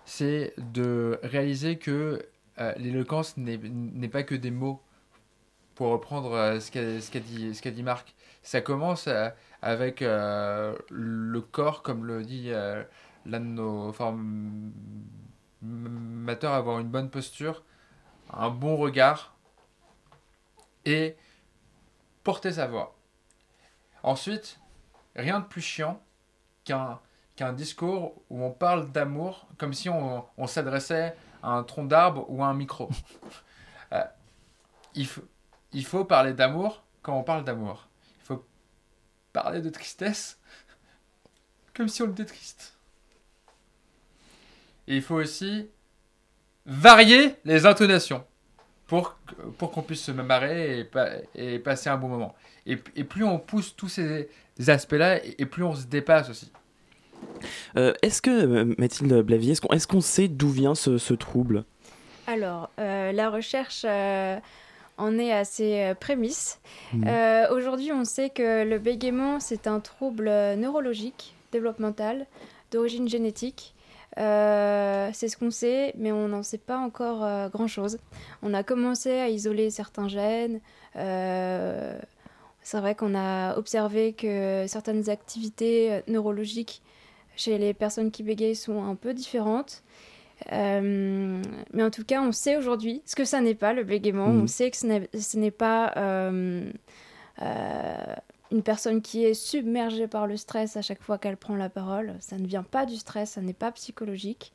[0.03, 2.27] c'est de réaliser que
[2.59, 4.81] euh, l'éloquence n'est pas que des mots,
[5.75, 8.13] pour reprendre ce qu'a dit, ce dit Marc.
[8.41, 9.07] Ça commence
[9.61, 12.51] avec le corps, comme le dit
[13.25, 13.93] l'un de nos
[15.63, 17.63] animateur avoir une bonne posture,
[18.31, 19.35] un bon regard
[20.85, 21.15] et
[22.23, 22.95] porter sa voix.
[24.01, 24.59] Ensuite,
[25.15, 26.01] rien de plus chiant
[26.65, 32.25] qu'un discours où on parle d'amour comme si on, on s'adressait à un tronc d'arbre
[32.29, 32.89] ou à un micro.
[33.91, 34.03] Euh,
[34.95, 35.07] il,
[35.71, 37.87] il faut parler d'amour quand on parle d'amour.
[38.17, 38.43] Il faut
[39.31, 40.41] parler de tristesse
[41.75, 42.72] comme si on était triste.
[44.87, 45.67] Et il faut aussi
[46.65, 48.23] varier les intonations
[48.87, 49.17] pour,
[49.57, 50.89] pour qu'on puisse se marrer et,
[51.35, 52.35] et, passer un bon moment.
[52.65, 54.29] Et, et plus on pousse tous ces
[54.67, 56.51] aspects-là, et, plus on se dépasse aussi.
[57.77, 61.13] Euh, est-ce que, euh, Mathilde Blavier, est-ce qu'on est qu'on sait d'où vient ce, ce
[61.13, 61.63] trouble?
[62.27, 66.59] Alors, euh, la recherche en est à ses prémices.
[66.93, 67.09] Mmh.
[67.51, 72.27] Aujourd'hui, on sait que le bégaiement, c'est un trouble neurologique, développemental,
[72.71, 73.73] d'origine génétique.
[74.17, 77.97] C'est ce qu'on sait, mais on n'en sait pas encore grand-chose.
[78.41, 80.59] On a commencé à isoler certains gènes.
[80.95, 86.81] c'est vrai qu'on a observé que certaines activités neurologiques
[87.35, 89.83] chez les personnes qui bégayent sont un peu différentes.
[90.51, 91.41] Euh,
[91.73, 94.25] mais en tout cas, on sait aujourd'hui ce que ça n'est pas le bégaiement.
[94.25, 94.47] On mhm.
[94.47, 96.69] sait que ce n'est pas euh,
[97.41, 98.15] euh,
[98.53, 102.15] une personne qui est submergée par le stress à chaque fois qu'elle prend la parole.
[102.19, 104.53] Ça ne vient pas du stress, ça n'est pas psychologique.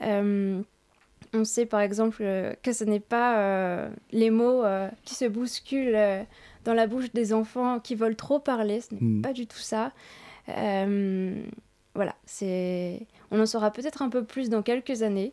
[0.00, 0.64] on
[1.44, 2.22] sait par exemple
[2.62, 4.64] que ce n'est pas les mots
[5.04, 6.26] qui se bousculent
[6.64, 8.80] dans la bouche des enfants qui veulent trop parler.
[8.80, 9.22] Ce n'est mhm.
[9.22, 9.92] pas du tout ça
[11.98, 13.06] voilà, c'est...
[13.32, 15.32] on en saura peut-être un peu plus dans quelques années.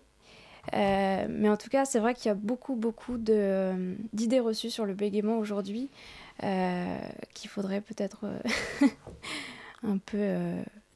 [0.73, 4.71] Euh, mais en tout cas, c'est vrai qu'il y a beaucoup, beaucoup de, d'idées reçues
[4.71, 8.87] sur le bégaiement aujourd'hui euh, qu'il faudrait peut-être euh,
[9.83, 10.35] un peu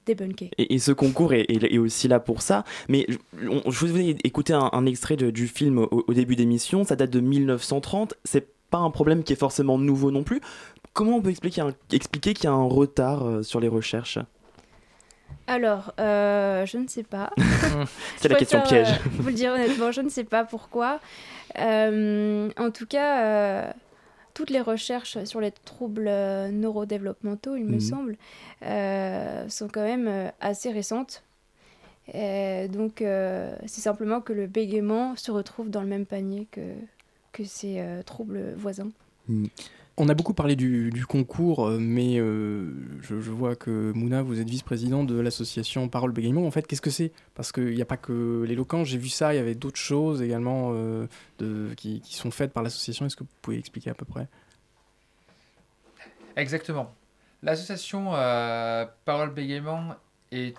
[0.06, 0.50] débunker.
[0.58, 2.64] Et, ce concours est, est, aussi là pour ça.
[2.88, 6.84] Mais je, je vous ai écouter un, extrait du film au, au début d'émission.
[6.84, 8.16] Ça date de 1930.
[8.24, 10.42] C'est pas un problème qui est forcément nouveau non plus.
[10.94, 14.20] Comment on peut expliquer, expliquer qu'il y a un retard sur les recherches?
[15.50, 17.32] Alors, euh, je ne sais pas.
[18.18, 18.88] C'est la question piège.
[18.88, 21.00] Euh, vous le dire honnêtement, je ne sais pas pourquoi.
[21.58, 23.74] Euh, en tout cas,
[24.40, 27.80] toutes les recherches sur les troubles neurodéveloppementaux, il me mhm.
[27.82, 28.18] semble,
[29.52, 31.24] sont quand même assez récentes.
[32.14, 36.62] donc, c'est simplement que le bégaiement se retrouve dans le même panier que,
[37.34, 38.92] que ces troubles voisins.
[39.28, 39.50] Mhm.
[40.02, 44.50] On a beaucoup parlé du, concours, euh, mais euh, je, vois que Mouna, vous êtes
[44.50, 46.48] vice-président de l'association Parole Bégaiement.
[46.48, 47.12] En fait, qu'est-ce que c'est?
[47.36, 50.22] Parce qu'il n'y a pas que l'éloquence, j'ai vu ça, il y avait d'autres choses
[50.22, 51.06] également euh,
[51.76, 53.06] qui, sont faites par l'association.
[53.06, 54.30] Est-ce que vous pouvez expliquer à peu près?
[56.38, 56.96] Exactement.
[57.44, 58.12] L'association
[59.04, 59.96] Parole Bégaiement
[60.32, 60.56] est,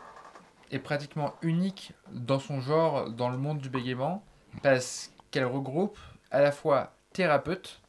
[0.70, 4.22] est pratiquement unique dans son genre dans le monde du bégaiement
[4.62, 5.98] parce qu'elle regroupe
[6.30, 7.80] à la fois thérapeutes,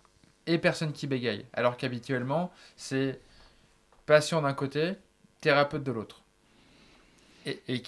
[0.47, 1.45] et personne qui bégaye.
[1.53, 3.19] Alors qu'habituellement, c'est
[4.05, 4.95] patient d'un côté,
[5.39, 6.23] thérapeute de l'autre.
[7.45, 7.83] Et,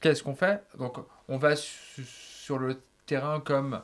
[0.00, 0.62] qu'est-ce qu'on fait?
[0.78, 3.82] Donc, on va sur le terrain comme,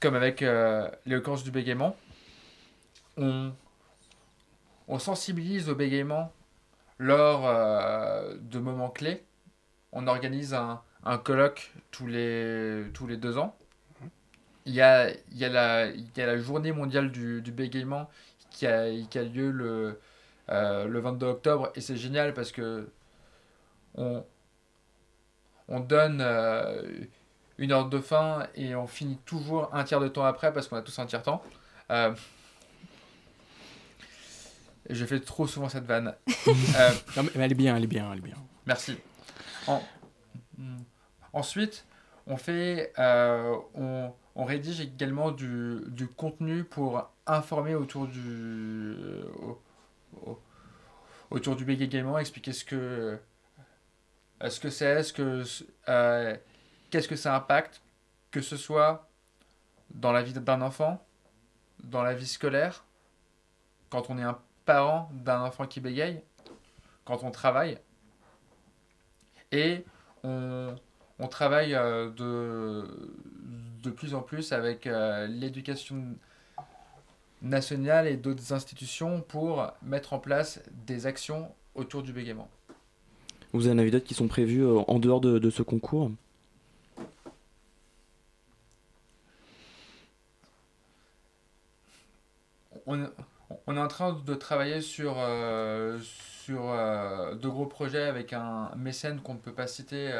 [0.00, 1.96] comme avec euh, l'éloquence du bégaiement.
[3.16, 3.52] On,
[4.86, 6.32] on sensibilise au bégaiement
[6.98, 9.24] lors euh, de moments clés.
[9.92, 13.56] On organise un, un colloque tous les, tous les deux ans.
[14.66, 17.50] Il y a, il y a, la, il y a la journée mondiale du, du
[17.50, 18.10] bégaiement
[18.50, 19.98] qui a, qui a lieu le,
[20.50, 22.90] euh, le 22 octobre et c'est génial parce que
[23.94, 24.22] on,
[25.68, 26.82] on donne euh,
[27.56, 30.76] une heure de fin et on finit toujours un tiers de temps après parce qu'on
[30.76, 31.42] a tous un tiers temps.
[31.90, 32.14] Euh,
[34.90, 36.14] je fais trop souvent cette vanne.
[37.16, 38.36] non, mais elle est bien, elle est bien, elle est bien.
[38.66, 38.98] Merci.
[39.66, 39.82] En,
[41.38, 41.86] Ensuite,
[42.26, 48.96] on, fait, euh, on, rédige également du, contenu pour informer autour du,
[51.30, 53.20] autour du bégaiement, expliquer ce que
[54.48, 55.44] ce que c'est, ce que
[55.88, 56.36] euh,
[56.90, 57.82] qu'est-ce que ça impacte,
[58.32, 59.08] que ce soit
[59.90, 61.06] dans la vie d'un enfant,
[61.84, 62.84] dans la vie scolaire,
[63.90, 66.20] quand on est un parent d'un enfant qui bégaye,
[67.04, 67.78] quand on travaille,
[69.52, 69.84] et
[70.24, 70.74] on,
[71.18, 72.84] on travaille euh, de,
[73.82, 76.16] de plus en plus avec euh, l'éducation
[77.42, 82.48] nationale et d'autres institutions pour mettre en place des actions autour du bégaiement.
[83.52, 86.10] Vous en avez d'autres qui sont prévues euh, en dehors de, ce concours?
[92.86, 95.16] On, est en train de travailler sur,
[96.00, 100.10] sur de gros projets avec un mécène qu'on ne peut pas citer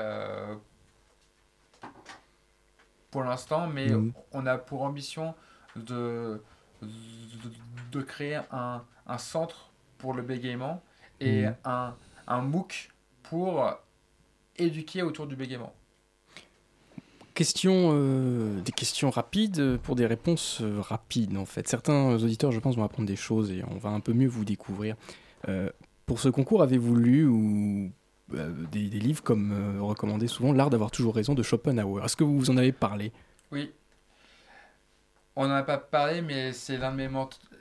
[3.10, 4.12] pour l'instant, mais mhm.
[4.32, 5.34] on a pour ambition
[5.76, 6.42] de,
[7.92, 10.82] de, créer un, un, centre pour le bégaiement
[11.20, 11.56] et mhm.
[11.64, 11.94] un,
[12.26, 12.90] un MOOC
[13.22, 13.78] pour
[14.56, 15.72] éduquer autour du bégaiement.
[17.38, 21.68] Question, euh, des questions rapides pour des réponses euh, rapides en fait.
[21.68, 24.44] Certains auditeurs, je pense, vont apprendre des choses et on va un peu mieux vous
[24.44, 24.96] découvrir.
[25.48, 25.70] Euh,
[26.04, 27.92] pour ce concours, avez-vous lu ou
[28.30, 32.50] des, des, livres comme recommandé souvent L'art d'avoir toujours raison de Schopenhauer Est-ce que vous
[32.50, 33.12] en avez parlé?
[33.50, 33.72] Oui.
[35.36, 37.08] On n'en a pas parlé, mais c'est l'un de mes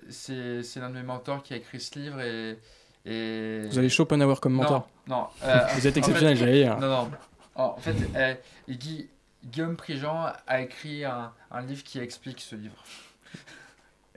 [0.09, 2.57] c'est, l'un de mes mentors qui a écrit ce livre et,
[3.05, 3.67] et...
[3.69, 4.89] Vous avez Schopenhauer comme mentor?
[5.07, 5.27] Non,
[5.75, 6.79] vous êtes exceptionnel, j'allais dire.
[6.79, 7.11] Non, non.
[7.55, 7.95] En fait,
[8.67, 9.09] dit
[9.45, 11.31] Guillaume Prigent a écrit un,
[11.67, 12.83] livre qui explique ce livre.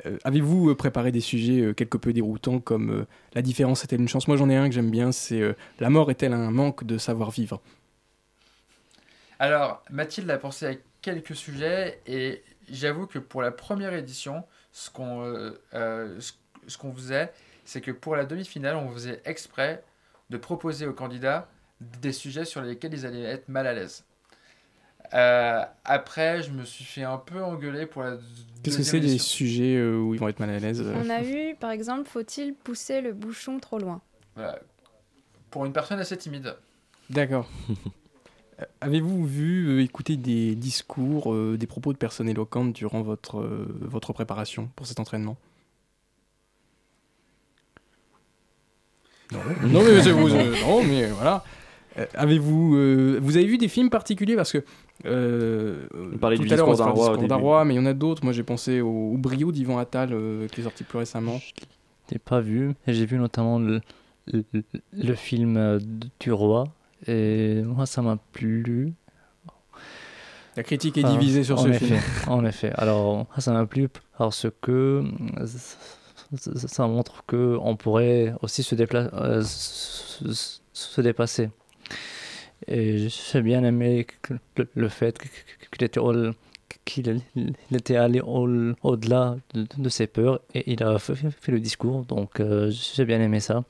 [0.06, 4.08] Euh, avez-vous euh, préparé des sujets euh, quelque peu déroutants comme la différence est-elle une
[4.08, 4.28] chance?
[4.28, 5.42] Moi j'en ai un que j'aime bien, c'est
[5.78, 7.60] la mort est-elle un manque de savoir-vivre?
[9.38, 14.90] Alors Mathilde a pensé à quelques sujets et j'avoue que pour la première édition, ce
[14.90, 17.32] qu'on ce qu'on faisait,
[17.64, 19.82] c'est que pour la demi-finale, on faisait exprès
[20.28, 21.48] de proposer aux candidats
[21.80, 24.04] des sujets sur lesquels ils allaient être mal à l'aise.
[25.12, 28.18] Euh, après, je me suis fait un peu engueuler pour la.
[28.62, 31.22] Qu'est-ce que c'est des sujets euh, où ils vont être mal à l'aise On a
[31.22, 34.00] eu, par exemple, faut-il pousser le bouchon trop loin
[35.50, 36.54] Pour une personne assez timide.
[37.08, 37.48] D'accord.
[38.60, 43.40] Euh, avez-vous vu, écouté des discours, des propos de personnes éloquentes durant votre,
[43.80, 45.38] votre préparation pour cet entraînement?
[49.32, 51.42] Non, non mais, vous, non, mais voilà.
[52.14, 52.72] avez-vous,
[53.20, 54.36] vous avez vu des films particuliers?
[54.36, 54.62] Parce que
[55.06, 58.24] euh, on parlait du discours d'un roi, roi, mais il y en a d'autres.
[58.24, 61.38] Moi, j'ai pensé au, Brio d'Ivan Attal euh, qui est sorti plus récemment.
[61.38, 62.74] Je l'ai pas vu.
[62.86, 63.80] J'ai vu notamment le,
[64.92, 65.78] le, film euh,
[66.18, 66.68] du roi.
[67.06, 68.92] Et moi, ça m'a plu.
[70.56, 71.98] La critique est divisée sur ce film.
[72.26, 72.72] En effet.
[72.76, 75.02] Alors, ça m'a plu parce que
[76.36, 79.10] ça montre que on pourrait aussi se, déplacer,
[80.72, 81.50] se dépasser.
[82.66, 84.06] Et j'ai bien aimé
[84.74, 85.18] le, fait
[85.70, 86.00] qu'il était,
[86.84, 87.24] qu'il
[87.72, 92.04] était allé au-delà de, ses peurs et il a fait, le discours.
[92.04, 93.64] Donc euh, j'ai bien aimé ça.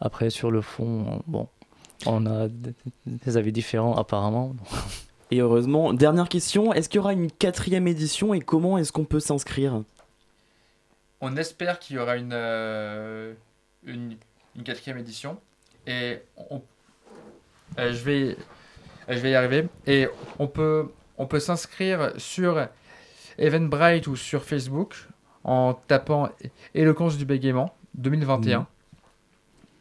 [0.00, 1.48] Après, sur le fond, bon,
[2.06, 2.48] on a
[3.06, 4.54] des avis différents apparemment.
[5.30, 9.04] Et heureusement, dernière question, est-ce qu'il y aura une quatrième édition et comment est-ce qu'on
[9.04, 9.82] peut s'inscrire?
[11.20, 13.34] On espère qu'il y aura une, euh,
[13.84, 14.16] une,
[14.56, 15.38] une, quatrième édition.
[15.86, 16.62] Et on,
[17.80, 18.36] je, vais,
[19.08, 19.68] je vais y arriver.
[19.86, 20.88] Et on peut,
[21.18, 22.66] on peut s'inscrire sur
[23.38, 24.94] Eventbrite ou sur Facebook
[25.44, 26.28] en tapant
[26.74, 28.60] Éloquence du bégaiement 2021.
[28.60, 28.66] Mmh.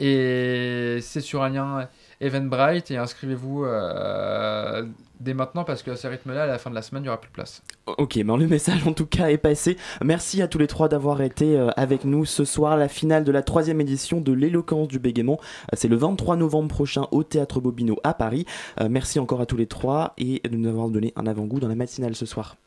[0.02, 1.90] Et c'est sur un lien
[2.22, 4.86] Eventbrite et inscrivez-vous euh,
[5.20, 7.10] dès maintenant parce que à ce rythme-là, à la fin de la semaine, il n'y
[7.10, 7.62] aura plus de place.
[7.98, 9.78] Ok, mais le message en tout cas est passé.
[10.04, 12.78] Merci à tous les trois d'avoir été euh, avec nous ce soir.
[12.78, 16.70] La finale de la troisième édition de l'éloquence du bégaiement, euh, c'est le 23 novembre
[16.70, 18.46] prochain au Théâtre Bobino à Paris.
[18.90, 21.76] merci encore à tous les trois et de nous avoir donné un avant-goût dans la
[21.76, 22.58] matinale ce soir.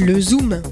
[0.00, 0.62] Le Zoom.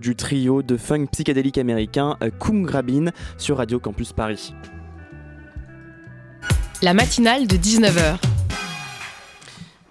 [0.00, 4.54] Du trio de funk psychédélique américain euh, Kung Grabin sur Radio Campus Paris.
[6.82, 8.18] La matinale de 19h.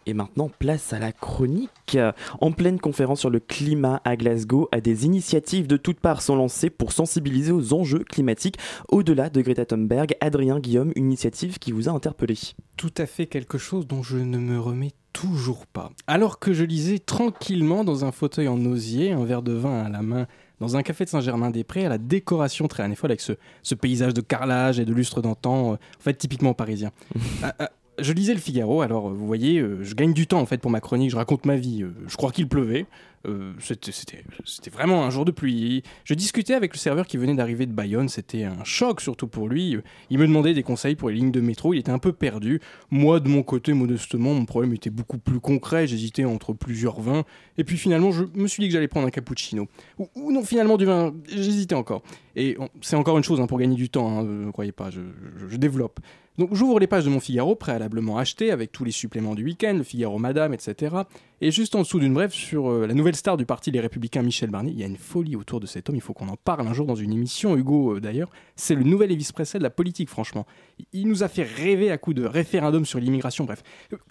[0.07, 1.97] Et maintenant, place à la chronique.
[2.41, 6.69] En pleine conférence sur le climat à Glasgow, des initiatives de toutes parts sont lancées
[6.69, 8.57] pour sensibiliser aux enjeux climatiques
[8.89, 10.15] au-delà de Greta Thunberg.
[10.19, 12.36] Adrien Guillaume, une initiative qui vous a interpellé.
[12.76, 15.91] Tout à fait quelque chose dont je ne me remets toujours pas.
[16.07, 19.89] Alors que je lisais tranquillement dans un fauteuil en osier, un verre de vin à
[19.89, 20.28] la main,
[20.59, 23.34] dans un café de Saint-Germain-des-Prés, à la décoration très anéfole avec ce,
[23.64, 26.91] ce, paysage de carrelage et de lustre d'antan, euh, en fait typiquement parisien.
[27.43, 30.45] Ah, ah, je lisais le Figaro, alors vous voyez, euh, je gagne du temps en
[30.45, 31.84] fait pour ma chronique, je raconte ma vie.
[31.84, 32.86] Euh, je crois qu'il pleuvait,
[33.28, 35.84] euh, c'était vraiment un jour de pluie.
[36.03, 39.47] Je discutais avec le serveur qui venait d'arriver de Bayonne, c'était un choc surtout pour
[39.47, 39.78] lui.
[40.09, 42.59] Il me demandait des conseils pour les lignes de métro, il était un peu perdu.
[42.89, 47.24] Moi, de mon côté, modestement, mon problème était beaucoup plus concret, j'hésitais entre plusieurs vins.
[47.57, 49.67] Et puis finalement, je me suis dit que j'allais prendre un cappuccino.
[49.97, 52.03] Ou, non, finalement, du vin, j'hésitais encore.
[52.36, 55.01] Et c'est encore une chose hein, pour gagner du temps, hein, ne croyez pas, je,
[55.47, 55.99] je développe.
[56.41, 59.75] Donc j'ouvre les pages de mon Figaro, préalablement acheté, avec tous les suppléments du week-end,
[59.77, 60.95] le Figaro Madame, etc.
[61.39, 64.23] Et juste en dessous d'une brève sur euh, la nouvelle star du parti Les Républicains,
[64.23, 66.37] Michel Barnier, il y a une folie autour de cet homme, il faut qu'on en
[66.37, 68.31] parle un jour dans une émission, Hugo euh, d'ailleurs.
[68.55, 70.47] C'est le nouvel Elvis Presley de la politique, franchement.
[70.93, 73.61] Il nous a fait rêver à coup de référendum sur l'immigration, bref.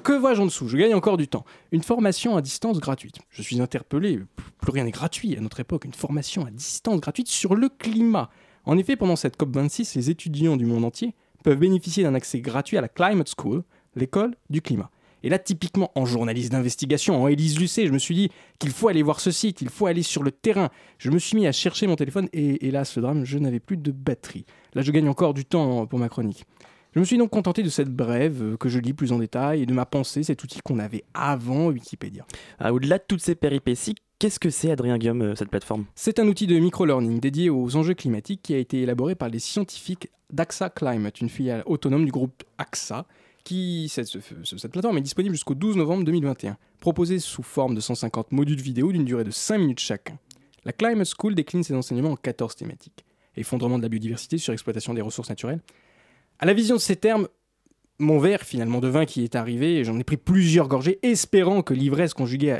[0.05, 0.69] Que vois-je en dessous?
[0.69, 1.45] Je gagne encore du temps.
[1.73, 3.17] Une formation à distance gratuite.
[3.31, 4.21] Je suis interpellé,
[4.63, 8.31] plus rien n'est gratuit à notre époque, une formation à distance gratuite sur le climat.
[8.67, 12.77] En effet, pendant cette COP26, les étudiants du monde entier peuvent bénéficier d'un accès gratuit
[12.77, 13.63] à la Climate School,
[13.97, 14.91] l'école du climat.
[15.23, 18.89] Et là, typiquement, en journaliste d'investigation, en Élise Lucet, je me suis dit qu'il faut
[18.89, 20.71] aller voir ce site, il faut aller sur le terrain.
[20.99, 23.77] Je me suis mis à chercher mon téléphone et hélas, ce drame, je n'avais plus
[23.77, 24.47] de batterie.
[24.75, 26.47] Là, je gagne encore du temps pour ma chronique.
[26.95, 29.67] Je me suis donc contenté de cette brève que je lis plus en détail et
[29.67, 32.27] de ma pensée, cet outil qu'on avait avant Wikipédia.
[32.59, 35.85] Ah, au-delà de toutes ces péripéties, qu'est-ce que c'est, Adrien Guillaume, euh, cette plateforme?
[35.95, 39.39] C'est un outil de micro-learning dédié aux enjeux climatiques qui a été élaboré par les
[39.39, 43.07] scientifiques d'AXA Climate, une filiale autonome du groupe AXA,
[43.45, 44.07] qui, cette,
[44.45, 48.93] cette plateforme est disponible jusqu'au 12 novembre 2021, proposée sous forme de 150 modules vidéo
[48.93, 50.19] d'une durée de 5 minutes chacun.
[50.65, 53.05] La Climate School décline ses enseignements en 14 thématiques.
[53.37, 55.61] Effondrement de la biodiversité, sur exploitation des ressources naturelles.
[56.39, 57.29] À la vision de ces termes,
[57.99, 61.75] mon verre finalement de vin qui est arrivé, j'en ai pris plusieurs gorgées, espérant que
[61.75, 62.53] l'ivresse conjuguée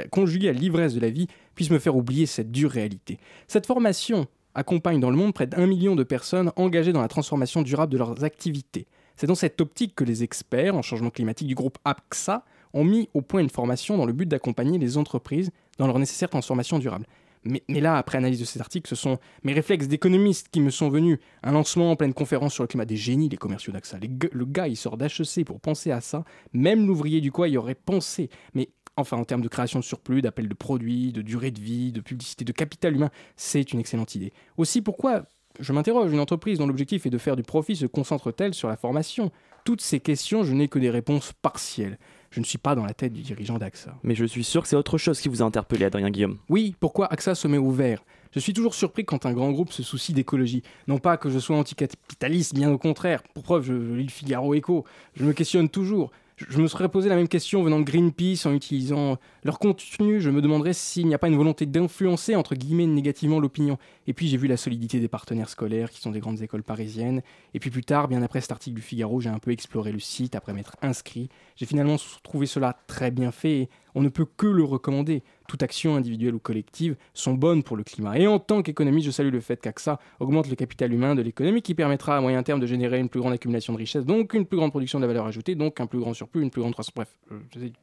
[0.49, 3.19] à l'ivresse de la vie puisse me faire oublier cette dure réalité.
[3.49, 7.63] Cette formation accompagne dans le monde près d'un million de personnes engagées dans la transformation
[7.63, 8.87] durable de leurs activités.
[9.17, 13.09] C'est dans cette optique que les experts en changement climatique du groupe AXA ont mis
[13.15, 17.07] au point une formation dans le but d'accompagner les entreprises dans leur nécessaire transformation durable.
[17.45, 20.91] Mais, là, après analyse de cet article, ce sont mes réflexes d'économiste qui me sont
[20.91, 21.19] venus.
[21.43, 23.99] Un lancement en pleine conférence sur le climat des génies, les commerciaux d'AXA.
[24.33, 26.25] Le gars, il sort d'HEC pour penser à ça.
[26.53, 28.29] Même l'ouvrier du quoi y aurait pensé.
[28.53, 28.69] Mais
[29.01, 32.01] enfin, en termes de création de surplus, d'appel de produits, de durée de vie, de
[32.01, 34.33] publicité, de capital humain, c'est une excellente idée.
[34.57, 35.25] Aussi, pourquoi
[35.59, 38.77] je m'interroge, une entreprise dont l'objectif est de faire du profit se concentre-t-elle sur la
[38.77, 39.31] formation?
[39.65, 41.99] Toutes ces questions, je n'ai que des réponses partielles.
[42.31, 43.95] Je ne suis pas dans la tête du dirigeant d'AXA.
[44.05, 46.39] Mais je suis sûr que c'est autre chose qui vous a interpellé, Adrien Guillaume.
[46.49, 48.05] Oui, pourquoi AXA se met au vert?
[48.33, 50.63] Je suis toujours surpris quand un grand groupe se soucie d'écologie.
[50.87, 53.25] Non pas que je sois anticapitaliste, bien au contraire.
[53.35, 54.85] Pour preuve, je lis le Figaro Echo.
[55.15, 56.13] Je me questionne toujours
[56.49, 60.21] je me serais posé la même question venant de Greenpeace en utilisant leur contenu.
[60.21, 63.79] Je me demanderais s'il n'y a pas une volonté d'influencer, entre guillemets, négativement l'opinion.
[64.07, 67.23] Et puis j'ai vu la solidité des partenaires scolaires qui sont des grandes écoles parisiennes.
[67.53, 69.99] Et puis plus tard, bien après cet article du Figaro, j'ai un peu exploré le
[69.99, 71.29] site après m'être inscrit.
[71.57, 75.23] J'ai finalement trouvé cela très bien fait on ne peut que le recommander.
[75.49, 78.19] Toute action individuelle ou collective sont bonnes pour le climat.
[78.19, 81.63] Et en tant qu'économiste, je salue le fait qu'AXA augmente le capital humain de l'économie
[81.63, 84.47] qui permettra à moyen terme de générer une plus grande accumulation de richesses, donc une
[84.47, 86.73] plus grande production de la valeur ajoutée, donc un plus grand surplus, une plus grande
[86.73, 86.95] croissance.
[86.95, 87.19] Bref,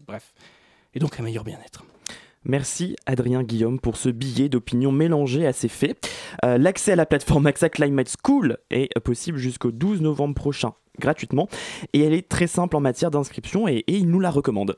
[0.08, 0.34] bref.
[0.94, 1.84] Et donc un meilleur bien-être.
[2.46, 6.10] Merci Adrien Guillaume pour ce billet d'opinion mélangé à ces faits.
[6.46, 11.50] Euh, l'accès à la plateforme AXA Climate School est possible jusqu'au 12 novembre prochain gratuitement
[11.94, 14.78] et elle est très simple en matière d'inscription et il nous la recommande.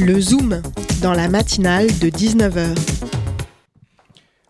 [0.00, 0.62] Le Zoom,
[1.02, 2.74] dans la matinale de 19h.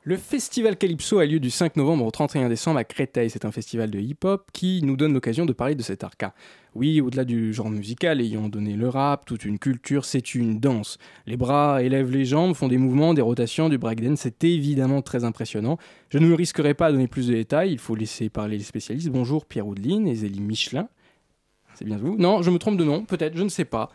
[0.04, 3.28] Le festival Calypso a lieu du 5 novembre au 31 décembre à Créteil.
[3.28, 6.32] C'est un festival de hip-hop qui nous donne l'occasion de parler de cet arca.
[6.76, 10.98] Oui, au-delà du genre musical ayant donné le rap, toute une culture, c'est une danse.
[11.26, 15.24] Les bras élèvent les jambes, font des mouvements, des rotations, du breakdance, c'est évidemment très
[15.24, 15.76] impressionnant.
[16.10, 18.64] Je ne me risquerai pas à donner plus de détails, il faut laisser parler les
[18.64, 19.08] spécialistes.
[19.08, 20.88] Bonjour Pierre Oudeline et Zélie Michelin.
[21.74, 22.16] C'est bien vous?
[22.16, 23.90] Non, je me trompe de nom, peut-être, je ne sais pas.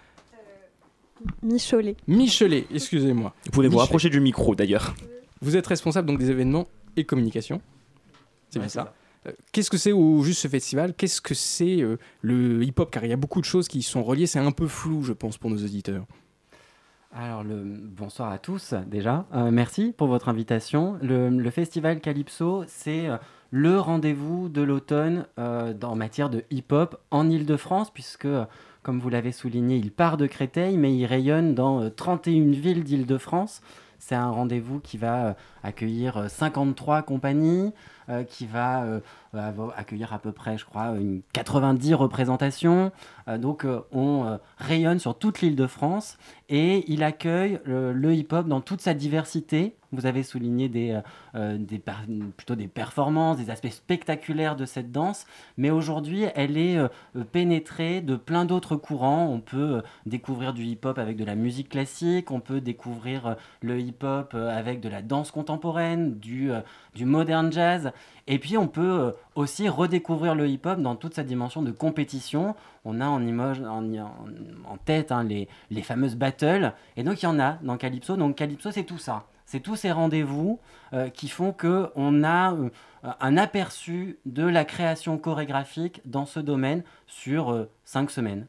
[1.44, 1.96] Michelet.
[2.08, 3.34] Michelet, excusez-moi.
[3.46, 3.82] Vous pouvez vous Michelet.
[3.84, 4.96] rapprocher du micro d'ailleurs.
[5.42, 7.62] Vous êtes responsable donc des événements et communication.
[8.50, 8.94] C'est bien ça.
[9.28, 10.94] Euh, Qu'est-ce que c'est au juste ce festival?
[10.96, 12.90] Qu'est-ce que c'est euh, le hip-hop?
[12.92, 14.28] Car il y a beaucoup de choses qui y sont reliées.
[14.28, 16.06] C'est un peu flou, je pense, pour nos auditeurs.
[17.14, 19.26] Alors, le, bonsoir à tous déjà.
[19.34, 20.98] Euh, merci pour votre invitation.
[21.02, 23.08] Le, le festival Calypso, c'est
[23.52, 28.46] le rendez-vous de l'automne euh, en matière de hip-hop en Ile-de-France, puisque, euh,
[28.84, 32.84] comme vous l'avez souligné, il part de Créteil, mais il rayonne dans euh, 31 villes
[32.84, 33.62] d'Île-de-France.
[34.02, 37.72] C'est un rendez-vous qui va euh, accueillir euh, 53 compagnies,
[38.10, 38.84] euh, qui va
[39.34, 42.92] avoir- accueillir à peu près, je crois, une 90 représentations.
[43.28, 46.18] Euh, donc, euh, on euh, rayonne sur toute l'île de France
[46.50, 49.76] et il accueille le, hip-hop dans toute sa diversité.
[49.94, 50.98] Vous avez souligné des,
[52.38, 55.26] plutôt des performances, des aspects spectaculaires de cette danse,
[55.58, 56.78] mais aujourd'hui, elle est
[57.34, 59.28] pénétrée de plein d'autres courants.
[59.28, 64.34] On peut découvrir du hip-hop avec de la musique classique, on peut découvrir le hip-hop
[64.34, 66.52] avec de la danse contemporaine, du,
[66.94, 67.92] du modern jazz,
[68.28, 72.56] et puis on peut euh, aussi redécouvrir le hip-hop dans toute sa dimension de compétition.
[72.86, 77.58] On a en, en, tête hein, les, fameuses battles, et donc il y en a
[77.62, 78.18] dans Calypso.
[78.18, 79.26] Donc Calypso, c'est tout ça.
[79.46, 80.60] C'est tous ces rendez-vous
[80.94, 82.70] euh, qui font que on a euh,
[83.20, 88.48] un aperçu de la création chorégraphique dans ce domaine sur cinq semaines.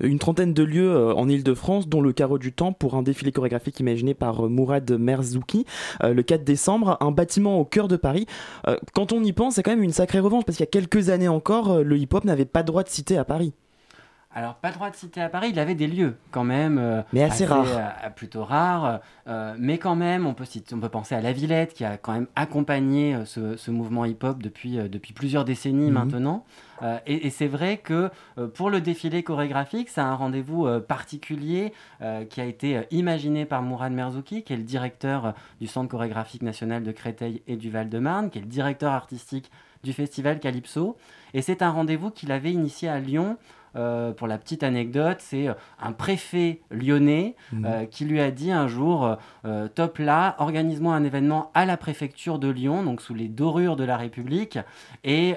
[0.00, 3.32] Une trentaine de lieux euh, en Ile-de-France, dont le Carreau du Temps pour un défilé
[3.32, 5.66] chorégraphique imaginé par euh, Mourad Merzouki
[6.02, 8.26] euh, le 4 décembre, un bâtiment au cœur de Paris.
[8.94, 11.08] Quand on y pense, c'est quand même une sacrée revanche parce qu'il y a quelques
[11.08, 13.52] années encore, le hip-hop n'avait pas droit de citer à Paris.
[14.34, 16.78] Alors, pas le droit de citer à Paris, il avait des lieux quand même.
[16.78, 17.66] euh, Mais assez rares.
[17.68, 19.00] euh, plutôt rares.
[19.28, 21.98] euh, mais quand même, on peut, citer- on peut penser à La Villette qui a
[21.98, 25.92] quand même accompagné ce, ce mouvement hip-hop depuis, depuis plusieurs décennies Mhm.
[25.92, 26.44] maintenant.
[27.06, 28.10] Et et c'est vrai que
[28.54, 31.72] pour le défilé chorégraphique, c'est un rendez-vous particulier
[32.30, 36.82] qui a été imaginé par Mourad Merzouki, qui est le directeur du Centre chorégraphique national
[36.82, 39.50] de Créteil et du Val-de-Marne, qui est le directeur artistique
[39.84, 40.96] du festival Calypso.
[41.34, 43.36] Et c'est un rendez-vous qu'il avait initié à Lyon.
[43.74, 47.64] Euh, pour la petite anecdote, c'est euh, un préfet lyonnais Mhm.
[47.64, 51.76] euh, qui lui a dit un jour euh, Top là, organise-moi un événement à la
[51.76, 54.58] préfecture de Lyon, donc sous les dorures de la République.
[55.04, 55.36] Et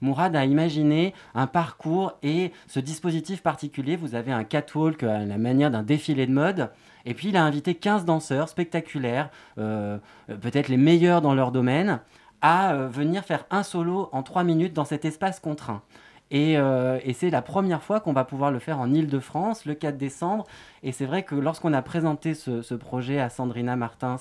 [0.00, 3.96] Mourad a imaginé un parcours et ce dispositif particulier.
[3.96, 6.70] Vous avez un catwalk à la manière d'un défilé de mode.
[7.06, 12.00] Et puis il a invité 15 danseurs spectaculaires, peut-être les meilleurs dans leur domaine,
[12.42, 15.82] à venir faire un solo en 3 minutes dans cet espace contraint.
[16.30, 19.74] Et, euh, et c'est la première fois qu'on va pouvoir le faire en Ile-de-France, le
[19.74, 20.44] 4 décembre.
[20.82, 24.16] Et c'est vrai que lorsqu'on a présenté ce, projet à Sandrina Martins,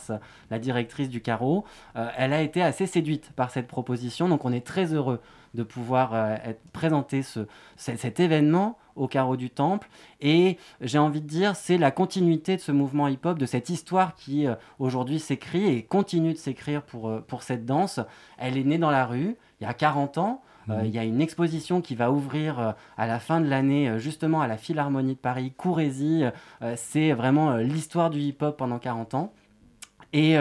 [0.51, 1.63] la directrice du Carreau,
[1.95, 4.27] euh, elle a été assez séduite par cette proposition.
[4.29, 5.21] Donc on est très heureux
[5.55, 6.35] de pouvoir euh,
[6.73, 7.47] présenter ce,
[7.77, 9.87] ce- cet événement au Carreau du Temple.
[10.21, 14.13] Et j'ai envie de dire, c'est la continuité de ce mouvement hip-hop, de cette histoire
[14.13, 14.45] qui
[14.77, 17.99] aujourd'hui s'écrit et continue de s'écrire pour cette danse.
[18.37, 20.41] Elle est née dans la rue il y a 40 ans.
[20.69, 20.81] Euh.
[20.85, 23.97] Il y a une exposition qui va ouvrir euh, à la fin de l'année, euh,
[23.97, 26.23] justement à la Philharmonie de Paris, Courrézy.
[26.61, 29.33] Euh, c'est vraiment l'histoire du hip-hop pendant 40 ans.
[30.15, 30.37] Et,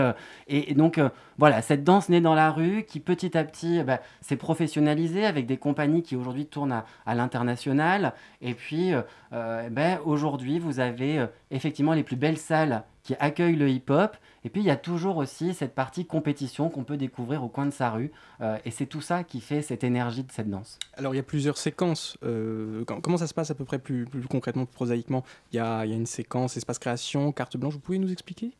[0.74, 1.00] donc,
[1.38, 5.46] voilà, cette danse née dans la rue qui petit à petit ben, s'est professionnalisée avec
[5.46, 8.12] des compagnies qui aujourd'hui tournent à, l'international.
[8.42, 8.92] Et puis,
[9.30, 14.18] ben, aujourd'hui, vous avez effectivement les plus belles salles qui accueillent le hip-hop.
[14.44, 17.64] Et puis, il y a toujours aussi cette partie compétition qu'on peut découvrir au coin
[17.66, 18.10] de sa rue.
[18.40, 20.78] Euh, et c'est tout ça qui fait cette énergie de cette danse.
[20.94, 22.16] Alors, il y a plusieurs séquences.
[22.24, 25.22] Euh, com- comment ça se passe à peu près plus, concrètement, plus prosaïquement?
[25.52, 27.74] Il y a une séquence espace création, carte blanche.
[27.74, 28.52] Vous pouvez nous expliquer?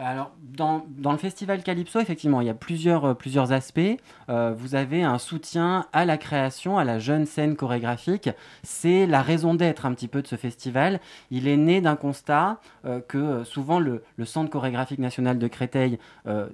[0.00, 3.80] Alors, dans, le festival Calypso, effectivement, il y a plusieurs, euh, aspects.
[4.28, 8.30] Euh, vous avez un soutien à la création, à la jeune scène chorégraphique.
[8.62, 11.00] C'est la raison d'être un petit peu de ce festival.
[11.32, 15.98] Il est né d'un constat euh, que souvent le, Centre chorégraphique national de Créteil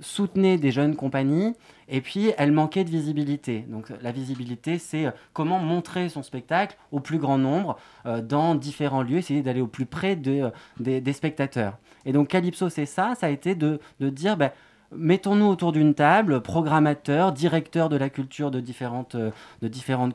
[0.01, 1.55] soutenait des jeunes compagnies
[1.89, 3.65] et puis elle manquait de visibilité.
[3.69, 7.77] Donc la visibilité, c'est euh, comment montrer son spectacle au plus grand nombre
[8.07, 11.79] euh, dans différents lieux, essayer d'aller au plus près euh, des, spectateurs.
[12.05, 14.51] Et donc Calypso, c'est ça, ça a été de, dire, ben,
[14.93, 19.17] mettons-nous autour d'une table, programmateurs, directeurs de la culture de différentes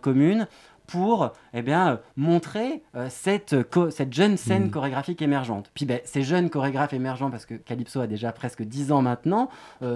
[0.01, 0.47] communes,
[0.91, 3.55] pour eh bien, montrer cette,
[3.91, 4.71] cette jeune scène mm.
[4.71, 5.71] chorégraphique émergente.
[5.73, 9.49] Puis ben, ces jeunes chorégraphes émergents, parce que Calypso a déjà presque 10 ans maintenant,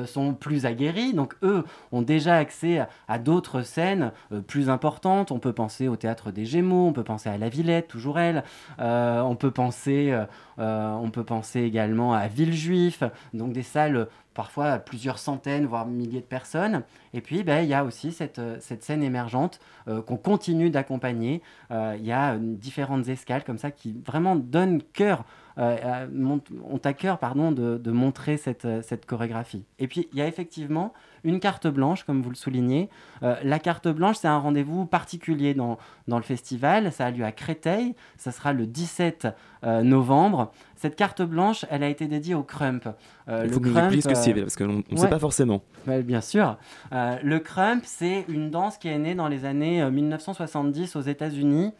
[0.05, 4.11] sont plus aguerris, donc eux ont déjà accès à, à d'autres scènes
[4.47, 5.31] plus importantes.
[5.31, 8.43] On peut penser au théâtre des Gémeaux, on peut penser à La Villette, toujours elle,
[8.79, 10.25] on peut penser euh,
[10.57, 16.25] on peut penser également à Villejuif, donc des salles parfois plusieurs centaines, voire milliers de
[16.25, 16.83] personnes.
[17.13, 21.41] Et puis, ben, il y a aussi cette, euh, scène émergente euh, qu'on continue d'accompagner.
[21.71, 25.25] Il y a différentes escales comme ça qui vraiment donnent cœur,
[25.57, 29.65] ont à cœur pardon, de, montrer cette, cette chorégraphie.
[29.79, 30.93] Et puis, il y a effectivement
[31.23, 32.89] une carte blanche, comme vous le soulignez.
[33.23, 35.77] Euh, la carte blanche, c'est un rendez-vous particulier dans,
[36.07, 36.91] dans, le festival.
[36.91, 37.95] Ça a lieu à Créteil.
[38.17, 39.27] Ça sera le 17
[39.63, 40.51] euh, novembre.
[40.75, 42.89] Cette carte blanche, elle a été dédiée au crump.
[43.29, 45.61] Euh, Il faut que vous ce que c'est, parce qu'on ne sait pas forcément.
[45.87, 46.57] bien sûr.
[46.91, 51.71] le crump, c'est une danse qui est née dans les années 1970 aux États-Unis.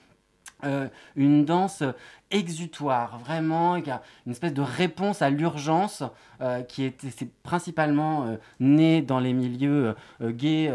[1.16, 1.84] Une danse
[2.34, 6.04] exutoire, vraiment, une espèce de réponse à l'urgence
[6.42, 10.74] euh, qui était principalement euh, née dans les milieux euh, gays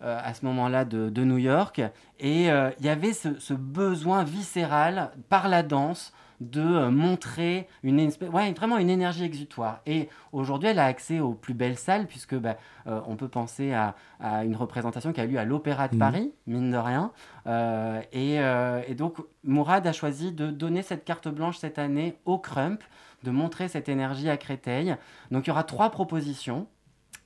[0.00, 1.80] à ce moment-là de, New York.
[2.20, 7.98] Et il y avait ce, besoin viscéral par la danse de euh, montrer une,
[8.32, 9.80] ouais, vraiment une énergie exutoire.
[9.86, 13.72] Et aujourd'hui, elle a accès aux plus belles salles, puisque bah, euh, on peut penser
[13.72, 13.94] à,
[14.44, 15.98] une représentation qui a lieu à l'Opéra de mhm.
[15.98, 17.12] Paris, mine de rien.
[17.46, 18.36] Euh, et,
[18.90, 22.82] et, donc, Mourad a choisi de donner cette carte blanche cette année au Crump,
[23.22, 24.96] de montrer cette énergie à Créteil.
[25.30, 26.66] Donc, il y aura trois propositions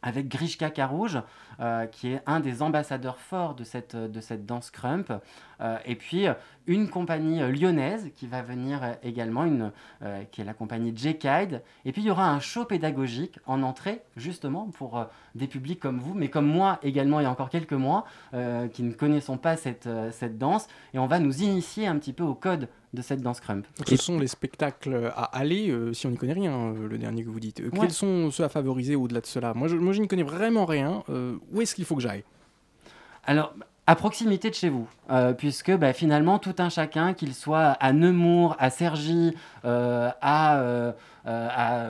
[0.02, 1.22] avec Grishka Karouge,
[1.60, 5.12] euh, qui est un des ambassadeurs forts de cette, de cette danse crump,
[5.60, 6.26] euh, et puis
[6.66, 9.72] une compagnie lyonnaise qui va venir également, une,
[10.02, 13.62] euh, qui est la compagnie J-Kide, et puis il y aura un show pédagogique en
[13.62, 17.50] entrée, justement, pour des publics comme vous, mais comme moi également il y a encore
[17.50, 18.04] quelques mois,
[18.72, 22.24] qui ne connaissons pas cette, cette danse, et on va nous initier un petit peu
[22.24, 23.66] au code de cette danse crump.
[23.86, 27.24] ce sont les spectacles à aller, euh, si on n'y connaît rien, euh, le dernier
[27.24, 27.60] que vous dites.
[27.60, 29.54] Euh, quels sont ceux à favoriser au-delà de cela?
[29.54, 31.02] Moi, je, moi, je n'y connais vraiment rien.
[31.52, 32.24] Où est-ce qu'il faut que j'aille?
[33.24, 33.54] Alors,
[33.86, 34.86] à proximité de chez vous,
[35.38, 39.34] puisque bah, finalement tout un chacun, qu'il soit à Nemours, à Cergy,
[39.64, 40.12] à,
[41.24, 41.86] à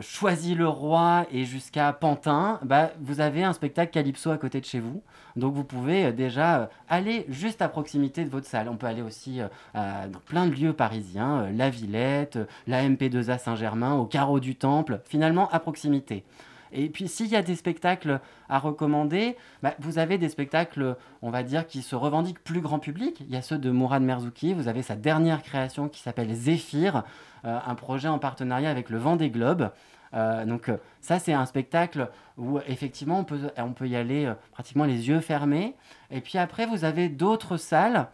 [0.00, 5.02] Choisy-le-Roi et jusqu'à Pantin, bah, vous avez un spectacle Calypso à côté de chez vous.
[5.36, 8.68] Donc vous pouvez euh, déjà euh, aller juste à proximité de votre salle.
[8.68, 13.94] On peut aller aussi euh, dans plein de lieux parisiens, la Villette, la MP2A Saint-Germain,
[13.94, 16.24] au carreau du Temple, finalement à proximité.
[16.72, 21.30] Et puis s'il y a des spectacles à recommander, bah, vous avez des spectacles, on
[21.30, 23.20] va dire, qui se revendiquent plus grand public.
[23.20, 27.02] Il y a ceux de Mourad Merzouki, vous avez sa dernière création qui s'appelle Zéphyr,
[27.44, 29.70] un projet en partenariat avec le Vent des Globes.
[30.14, 34.26] Euh, donc euh, ça, c'est un spectacle où effectivement on peut, on peut y aller
[34.26, 35.74] euh, pratiquement les yeux fermés.
[36.10, 38.08] Et puis après, vous avez d'autres salles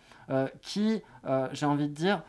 [0.60, 1.02] qui,
[1.52, 2.22] j'ai envie de dire,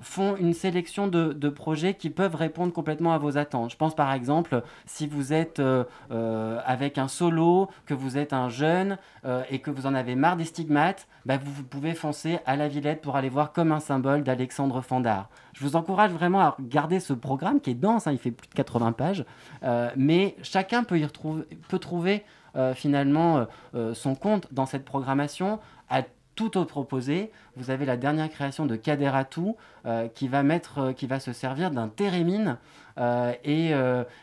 [0.00, 3.70] font une sélection de, projets qui peuvent répondre complètement à vos attentes.
[3.70, 8.32] Je pense par exemple, si vous êtes euh, euh, avec un solo, que vous êtes
[8.32, 12.38] un jeune euh, et que vous en avez marre des stigmates, bah, vous, pouvez foncer
[12.44, 15.28] à la Villette pour aller voir comme un symbole d'Alexandre Fandard.
[15.52, 18.48] Je vous encourage vraiment à regarder ce programme qui est dense, hein, il fait plus
[18.48, 19.24] de 80 pages,
[19.96, 22.24] mais chacun peut y retrouver, peut trouver
[22.74, 23.46] finalement
[23.94, 25.60] son compte dans cette programmation
[26.34, 29.12] tout autre opposé, vous avez la dernière création de Kader
[29.86, 32.58] euh, qui, va mettre, euh, qui va se servir d'un thérémine.
[32.96, 33.70] Euh, et,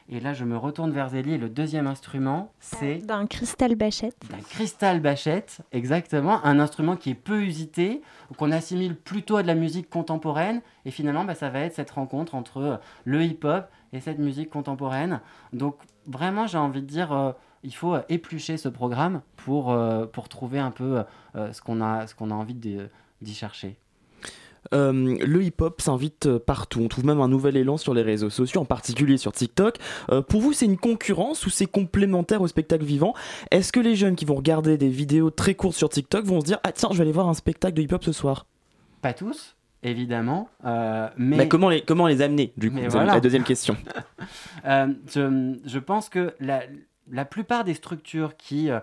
[0.09, 1.38] et, là, je me retourne vers Zélie.
[1.38, 3.05] Le deuxième instrument, c'est.
[3.05, 4.16] D'un cristal bachette.
[4.30, 6.43] D'un cristal bachette, exactement.
[6.45, 8.01] Un instrument qui est peu usité,
[8.38, 10.62] qu'on assimile plutôt à de la musique contemporaine.
[10.86, 15.21] Et finalement, bah, ça va être cette rencontre entre le hip-hop et cette musique contemporaine.
[15.53, 15.75] Donc,
[16.07, 20.59] vraiment, j'ai envie de dire il faut euh, éplucher ce programme pour, euh, pour trouver
[20.59, 21.03] un peu
[21.35, 23.77] euh, ce qu'on a, qu'on a envie d'y chercher.
[24.71, 26.81] le hip-hop s'invite partout.
[26.81, 29.77] On trouve même un nouvel élan sur les réseaux sociaux, en particulier sur TikTok.
[30.29, 33.13] pour vous, c'est une concurrence ou c'est complémentaire au spectacle vivant?
[33.51, 36.45] Est-ce que les jeunes qui vont regarder des vidéos très courtes sur TikTok vont se
[36.45, 38.45] dire Ah tiens, je vais aller voir un spectacle de hip-hop ce soir?
[39.01, 40.49] Pas tous, évidemment.
[41.17, 41.47] mais...
[41.47, 43.75] comment, les, comment les amener, du coup La deuxième question.
[44.65, 46.61] je, je, pense que la,
[47.11, 48.79] la plupart des structures qui euh, euh,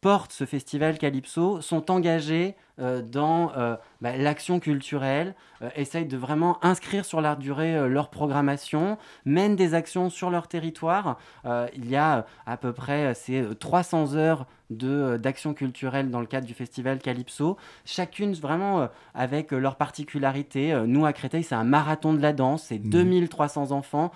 [0.00, 3.52] portent ce festival Calypso sont engagées dans
[4.00, 5.34] bah, l'action culturelle,
[5.76, 11.18] essayent de vraiment inscrire sur la durée leur programmation, mènent des actions sur leur territoire.
[11.44, 16.54] il y a à peu près ces 300 heures d'action culturelle dans le cadre du
[16.54, 20.74] festival Calypso, chacune vraiment avec leur particularité.
[20.86, 23.72] nous à Créteil, c'est un marathon de la danse, c'est 2300 mmh.
[23.72, 24.12] enfants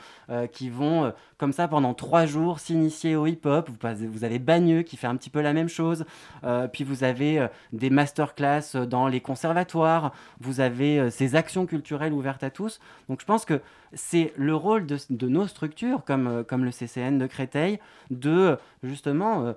[0.53, 3.69] qui vont comme ça pendant trois jours s'initier au hip-hop.
[3.69, 6.05] Vous, vous, avez Bagneux qui fait un petit peu la même chose.
[6.45, 10.13] Euh, puis vous avez euh, des masterclass dans les conservatoires.
[10.41, 12.81] Vous avez euh, ces actions culturelles ouvertes à tous.
[13.09, 13.61] Donc je pense que
[13.93, 17.79] c'est le rôle de, nos structures, comme, comme le CCN de Créteil,
[18.11, 19.55] de justement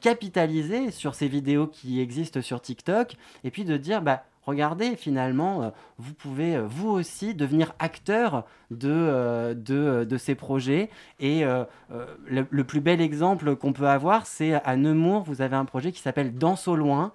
[0.00, 5.62] capitaliser sur ces vidéos qui existent sur TikTok et puis de dire bah, regardez, finalement,
[5.62, 9.54] euh, vous pouvez euh, vous aussi devenir acteur de, euh,
[10.04, 10.90] de, ces projets.
[11.18, 11.44] Et
[12.26, 16.00] le, plus bel exemple qu'on peut avoir, c'est à Nemours, vous avez un projet qui
[16.00, 17.12] s'appelle Danse au loin.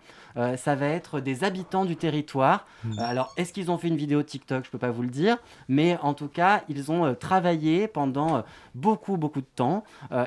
[0.58, 2.66] ça va être des habitants du territoire.
[2.84, 3.00] Mmh.
[3.00, 4.64] alors, est-ce qu'ils ont fait une vidéo TikTok?
[4.64, 5.38] Je ne peux pas vous le dire.
[5.70, 9.84] Mais en tout cas, ils ont travaillé pendant beaucoup, beaucoup de temps.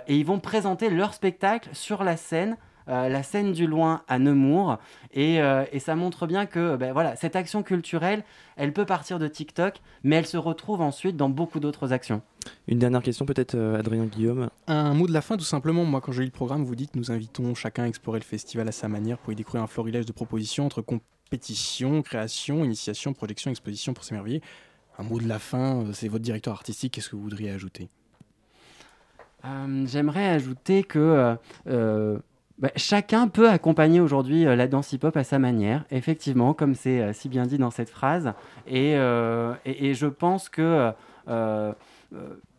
[0.06, 2.56] et ils vont présenter leur spectacle sur la scène
[2.88, 4.78] la scène du loin à Nemours.
[5.12, 8.24] Et, euh, et ça montre bien que ben, voilà, cette action culturelle,
[8.56, 12.22] elle peut partir de TikTok, mais elle se retrouve ensuite dans beaucoup d'autres actions.
[12.66, 15.84] Une dernière question peut-être, euh, Adrien Guillaume Un mot de la fin, tout simplement.
[15.84, 18.68] Moi, quand je lis le programme, vous dites nous invitons chacun à explorer le festival
[18.68, 23.50] à sa manière pour y découvrir un florilège de propositions entre compétition, création, initiation, projection,
[23.50, 24.42] exposition pour s'émerveiller.
[24.98, 27.88] Un mot de la fin, c'est votre directeur artistique, qu'est-ce que vous voudriez ajouter?
[29.84, 31.38] J'aimerais ajouter que
[32.58, 37.00] bah, chacun peut accompagner aujourd'hui euh, la danse hip-hop à sa manière, effectivement, comme c'est
[37.00, 38.32] euh, si bien dit dans cette phrase.
[38.66, 40.92] Et, euh, et, je pense que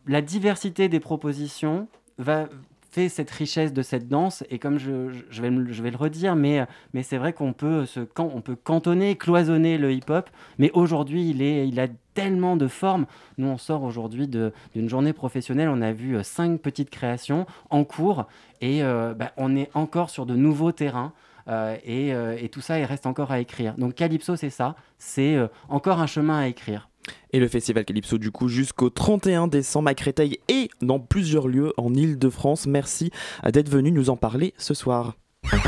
[0.06, 1.86] la diversité des propositions
[2.18, 2.48] va,
[2.92, 4.44] cette richesse de cette danse.
[4.50, 7.86] Et comme je, je, vais, je vais, le redire, mais, mais c'est vrai qu'on peut,
[7.86, 10.28] se, on peut cantonner, cloisonner le hip-hop.
[10.58, 13.06] Mais aujourd'hui, il, est, il a tellement de formes.
[13.38, 15.68] Nous, on sort aujourd'hui d'une journée professionnelle.
[15.68, 18.26] On a vu euh, cinq petites créations en cours.
[18.60, 21.12] Et euh, bah, on est encore sur de nouveaux terrains.
[21.48, 22.10] Euh, et,
[22.44, 23.74] et, tout ça, il reste encore à écrire.
[23.76, 24.76] Donc Calypso, c'est ça.
[24.98, 25.36] C'est
[25.68, 26.89] encore un chemin à écrire.
[27.32, 31.72] Et le festival Calypso du coup jusqu'au 31 décembre à Créteil et dans plusieurs lieux
[31.76, 32.66] en Ile-de-France.
[32.66, 33.10] Merci
[33.44, 35.16] d'être venu nous en parler ce soir.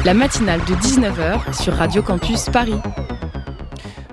[0.05, 2.79] La matinale de 19h sur Radio Campus Paris.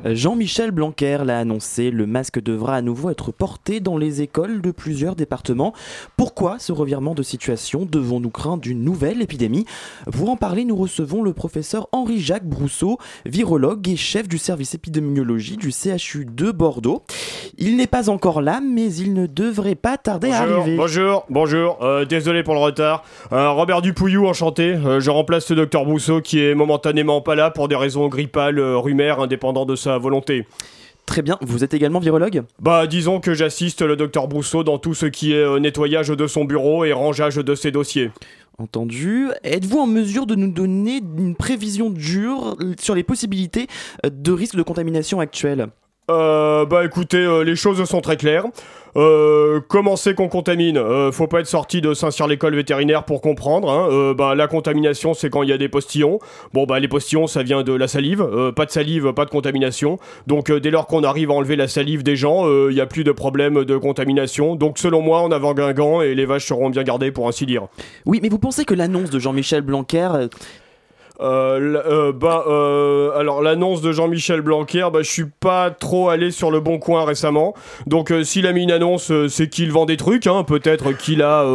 [0.06, 4.72] Jean-Michel Blanquer l'a annoncé, le masque devra à nouveau être porté dans les écoles de
[4.72, 5.74] plusieurs départements.
[6.16, 9.66] Pourquoi ce revirement de situation Devons-nous craindre d'une nouvelle épidémie?
[10.12, 15.58] Pour en parler, nous recevons le professeur Henri-Jacques Brousseau, virologue et chef du service épidémiologie
[15.58, 17.04] du CHU de Bordeaux.
[17.58, 20.78] Il n'est pas encore là, mais il ne devrait pas tarder à arriver.
[20.78, 23.04] Bonjour, bonjour, euh, désolé pour le retard.
[23.34, 24.76] Euh, Robert Dupouillou, enchanté.
[24.76, 28.60] Euh, je remplace le docteur Brousseau qui est momentanément pas là pour des raisons grippales,
[28.60, 30.46] rumères, indépendant de sa volonté.
[31.08, 32.44] Très bien, vous êtes également virologue?
[32.60, 36.28] Bah disons que j'assiste le docteur Brousseau dans tout ce qui est euh, nettoyage de
[36.28, 38.12] son bureau et rangeage de ses dossiers.
[38.60, 39.30] Entendu.
[39.44, 43.66] Êtes-vous en mesure de nous donner une prévision dure sur les possibilités
[44.06, 45.70] euh, de risque de contamination actuelles
[46.10, 48.46] euh, bah écoutez, euh, les choses sont très claires.
[48.96, 50.78] Euh, comment c'est qu'on contamine?
[50.78, 53.70] Euh, Faut pas être sorti de Saint-Cyr-l'École vétérinaire pour comprendre.
[53.70, 53.90] Hein.
[53.92, 56.20] Euh, bah, la contamination, c'est quand il y a des postillons.
[56.54, 58.26] Bon, bah, les postillons, ça vient de la salive.
[58.56, 60.00] pas de salive, pas de contamination.
[60.28, 63.04] Donc, dès lors qu'on arrive à enlever la salive des gens, il n'y a plus
[63.04, 64.56] de problème de contamination.
[64.56, 67.68] Donc, selon moi, on a Guingamp et les vaches seront bien gardées, pour ainsi dire.
[68.06, 70.10] Oui, mais vous pensez que l'annonce de Jean-Michel Blanquer
[71.22, 76.32] euh, euh, bah, euh, alors l'annonce de Jean-Michel Blanquer, bah, je suis pas trop allé
[76.32, 77.54] sur le bon coin récemment.
[77.88, 80.28] Donc s'il a mis une annonce, c'est qu'il vend des trucs.
[80.28, 80.44] Hein.
[80.44, 81.46] Peut-être qu'il a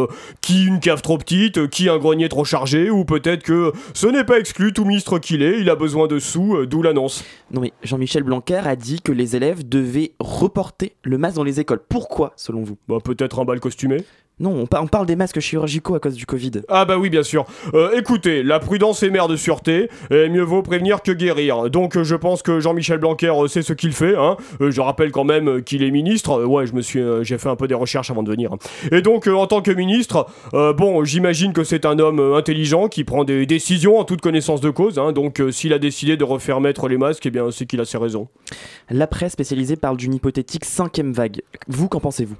[0.41, 4.23] qui une cave trop petite, qui un grenier trop chargé, ou peut-être que ce n'est
[4.23, 4.73] pas exclu.
[4.73, 7.23] Tout ministre qu'il est, il a besoin de sous, d'où l'annonce.
[7.51, 11.59] Non mais Jean-Michel Blanquer a dit que les élèves devaient reporter le masque dans les
[11.59, 11.81] écoles.
[11.87, 12.77] Pourquoi, selon vous?
[12.87, 13.97] Bah peut-être un bal costumé.
[14.37, 16.51] Non, on, parle des masques chirurgicaux à cause du Covid.
[16.67, 17.45] Ah bah oui, bien sûr.
[17.73, 21.69] Euh, écoutez, la prudence est mère de sûreté, et mieux vaut prévenir que guérir.
[21.69, 24.17] Donc euh, je pense que Jean-Michel Blanquer euh, sait ce qu'il fait.
[24.17, 24.35] Hein.
[24.59, 26.43] je rappelle quand même qu'il est ministre.
[26.43, 28.51] ouais, je me suis, j'ai fait un peu des recherches avant de venir.
[28.91, 33.23] Et donc en tant que ministre, bon, j'imagine que c'est un homme intelligent qui prend
[33.23, 34.99] des décisions en toute connaissance de cause.
[34.99, 35.13] Hein.
[35.13, 37.97] donc s'il a décidé de refaire mettre les masques, eh bien c'est qu'il a ses
[37.97, 38.27] raisons.
[38.89, 41.41] La presse spécialisée parle d'une hypothétique cinquième vague.
[41.67, 42.35] Vous, qu'en pensez-vous?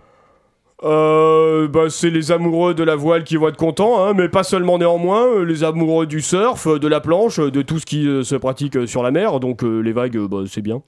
[0.84, 4.44] Euh, bah, c'est les amoureux de la voile qui vont être contents, hein, mais pas
[4.44, 8.36] seulement néanmoins, euh, les amoureux du surf, de la planche, de tout ce qui se
[8.36, 10.82] pratique sur la mer, donc les vagues, bah, c'est bien.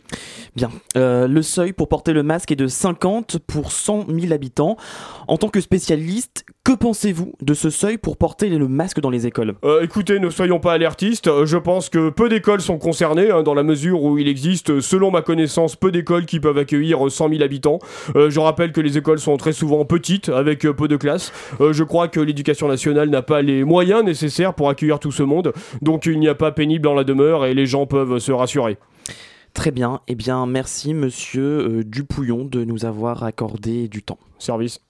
[0.56, 0.70] Bien.
[0.96, 4.78] le seuil pour porter le masque est de 50 pour 100 000 habitants.
[5.28, 9.26] En tant que spécialiste, que pensez-vous de ce seuil pour porter le masque dans les
[9.26, 9.56] écoles?
[9.82, 13.64] Écoutez, ne soyons pas alertistes, je pense que peu d'écoles sont concernées, hein, dans la
[13.64, 17.80] mesure où il existe, selon ma connaissance, peu d'écoles qui peuvent accueillir 100 000 habitants.
[18.16, 21.32] je rappelle que les écoles sont très souvent petite, avec euh, peu de classes.
[21.62, 25.24] Euh, je crois que l'éducation nationale n'a pas les moyens nécessaires pour accueillir tout ce
[25.24, 28.32] monde, donc il n'y a pas pénible dans la demeure et les gens peuvent se
[28.32, 28.78] rassurer.
[29.54, 34.20] Très bien, eh bien merci monsieur euh, Dupouillon de nous avoir accordé du temps.
[34.38, 34.87] Service.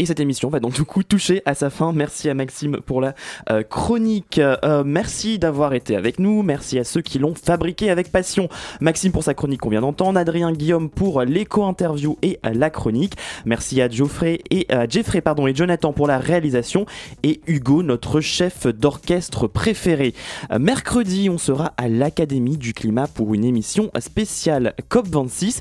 [0.00, 1.92] Et cette émission va donc du coup toucher à sa fin.
[1.92, 3.14] Merci à Maxime pour la
[3.50, 4.38] euh, chronique.
[4.38, 6.42] Euh, merci d'avoir été avec nous.
[6.42, 8.48] Merci à ceux qui l'ont fabriqué avec passion.
[8.80, 10.18] Maxime pour sa chronique qu'on vient d'entendre.
[10.18, 13.12] Adrien Guillaume pour l'éco-interview et la chronique.
[13.44, 16.86] Merci à Geoffrey et Jeffrey pardon et Jonathan pour la réalisation
[17.22, 20.14] et Hugo notre chef d'orchestre préféré.
[20.50, 25.60] Euh, mercredi, on sera à l'Académie du climat pour une émission spéciale COP26.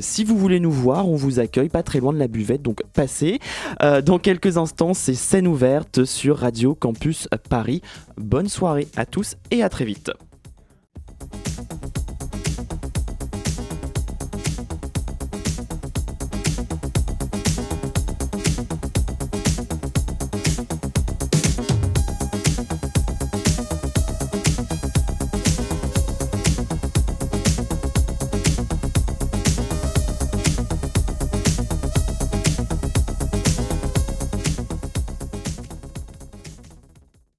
[0.00, 2.84] si vous voulez nous voir, on vous accueille pas très loin de la buvette donc
[2.92, 3.40] passez.
[3.82, 7.80] Euh, dans quelques instants, c'est scène ouverte sur Radio Campus Paris.
[8.18, 10.10] Bonne soirée à tous et à très vite.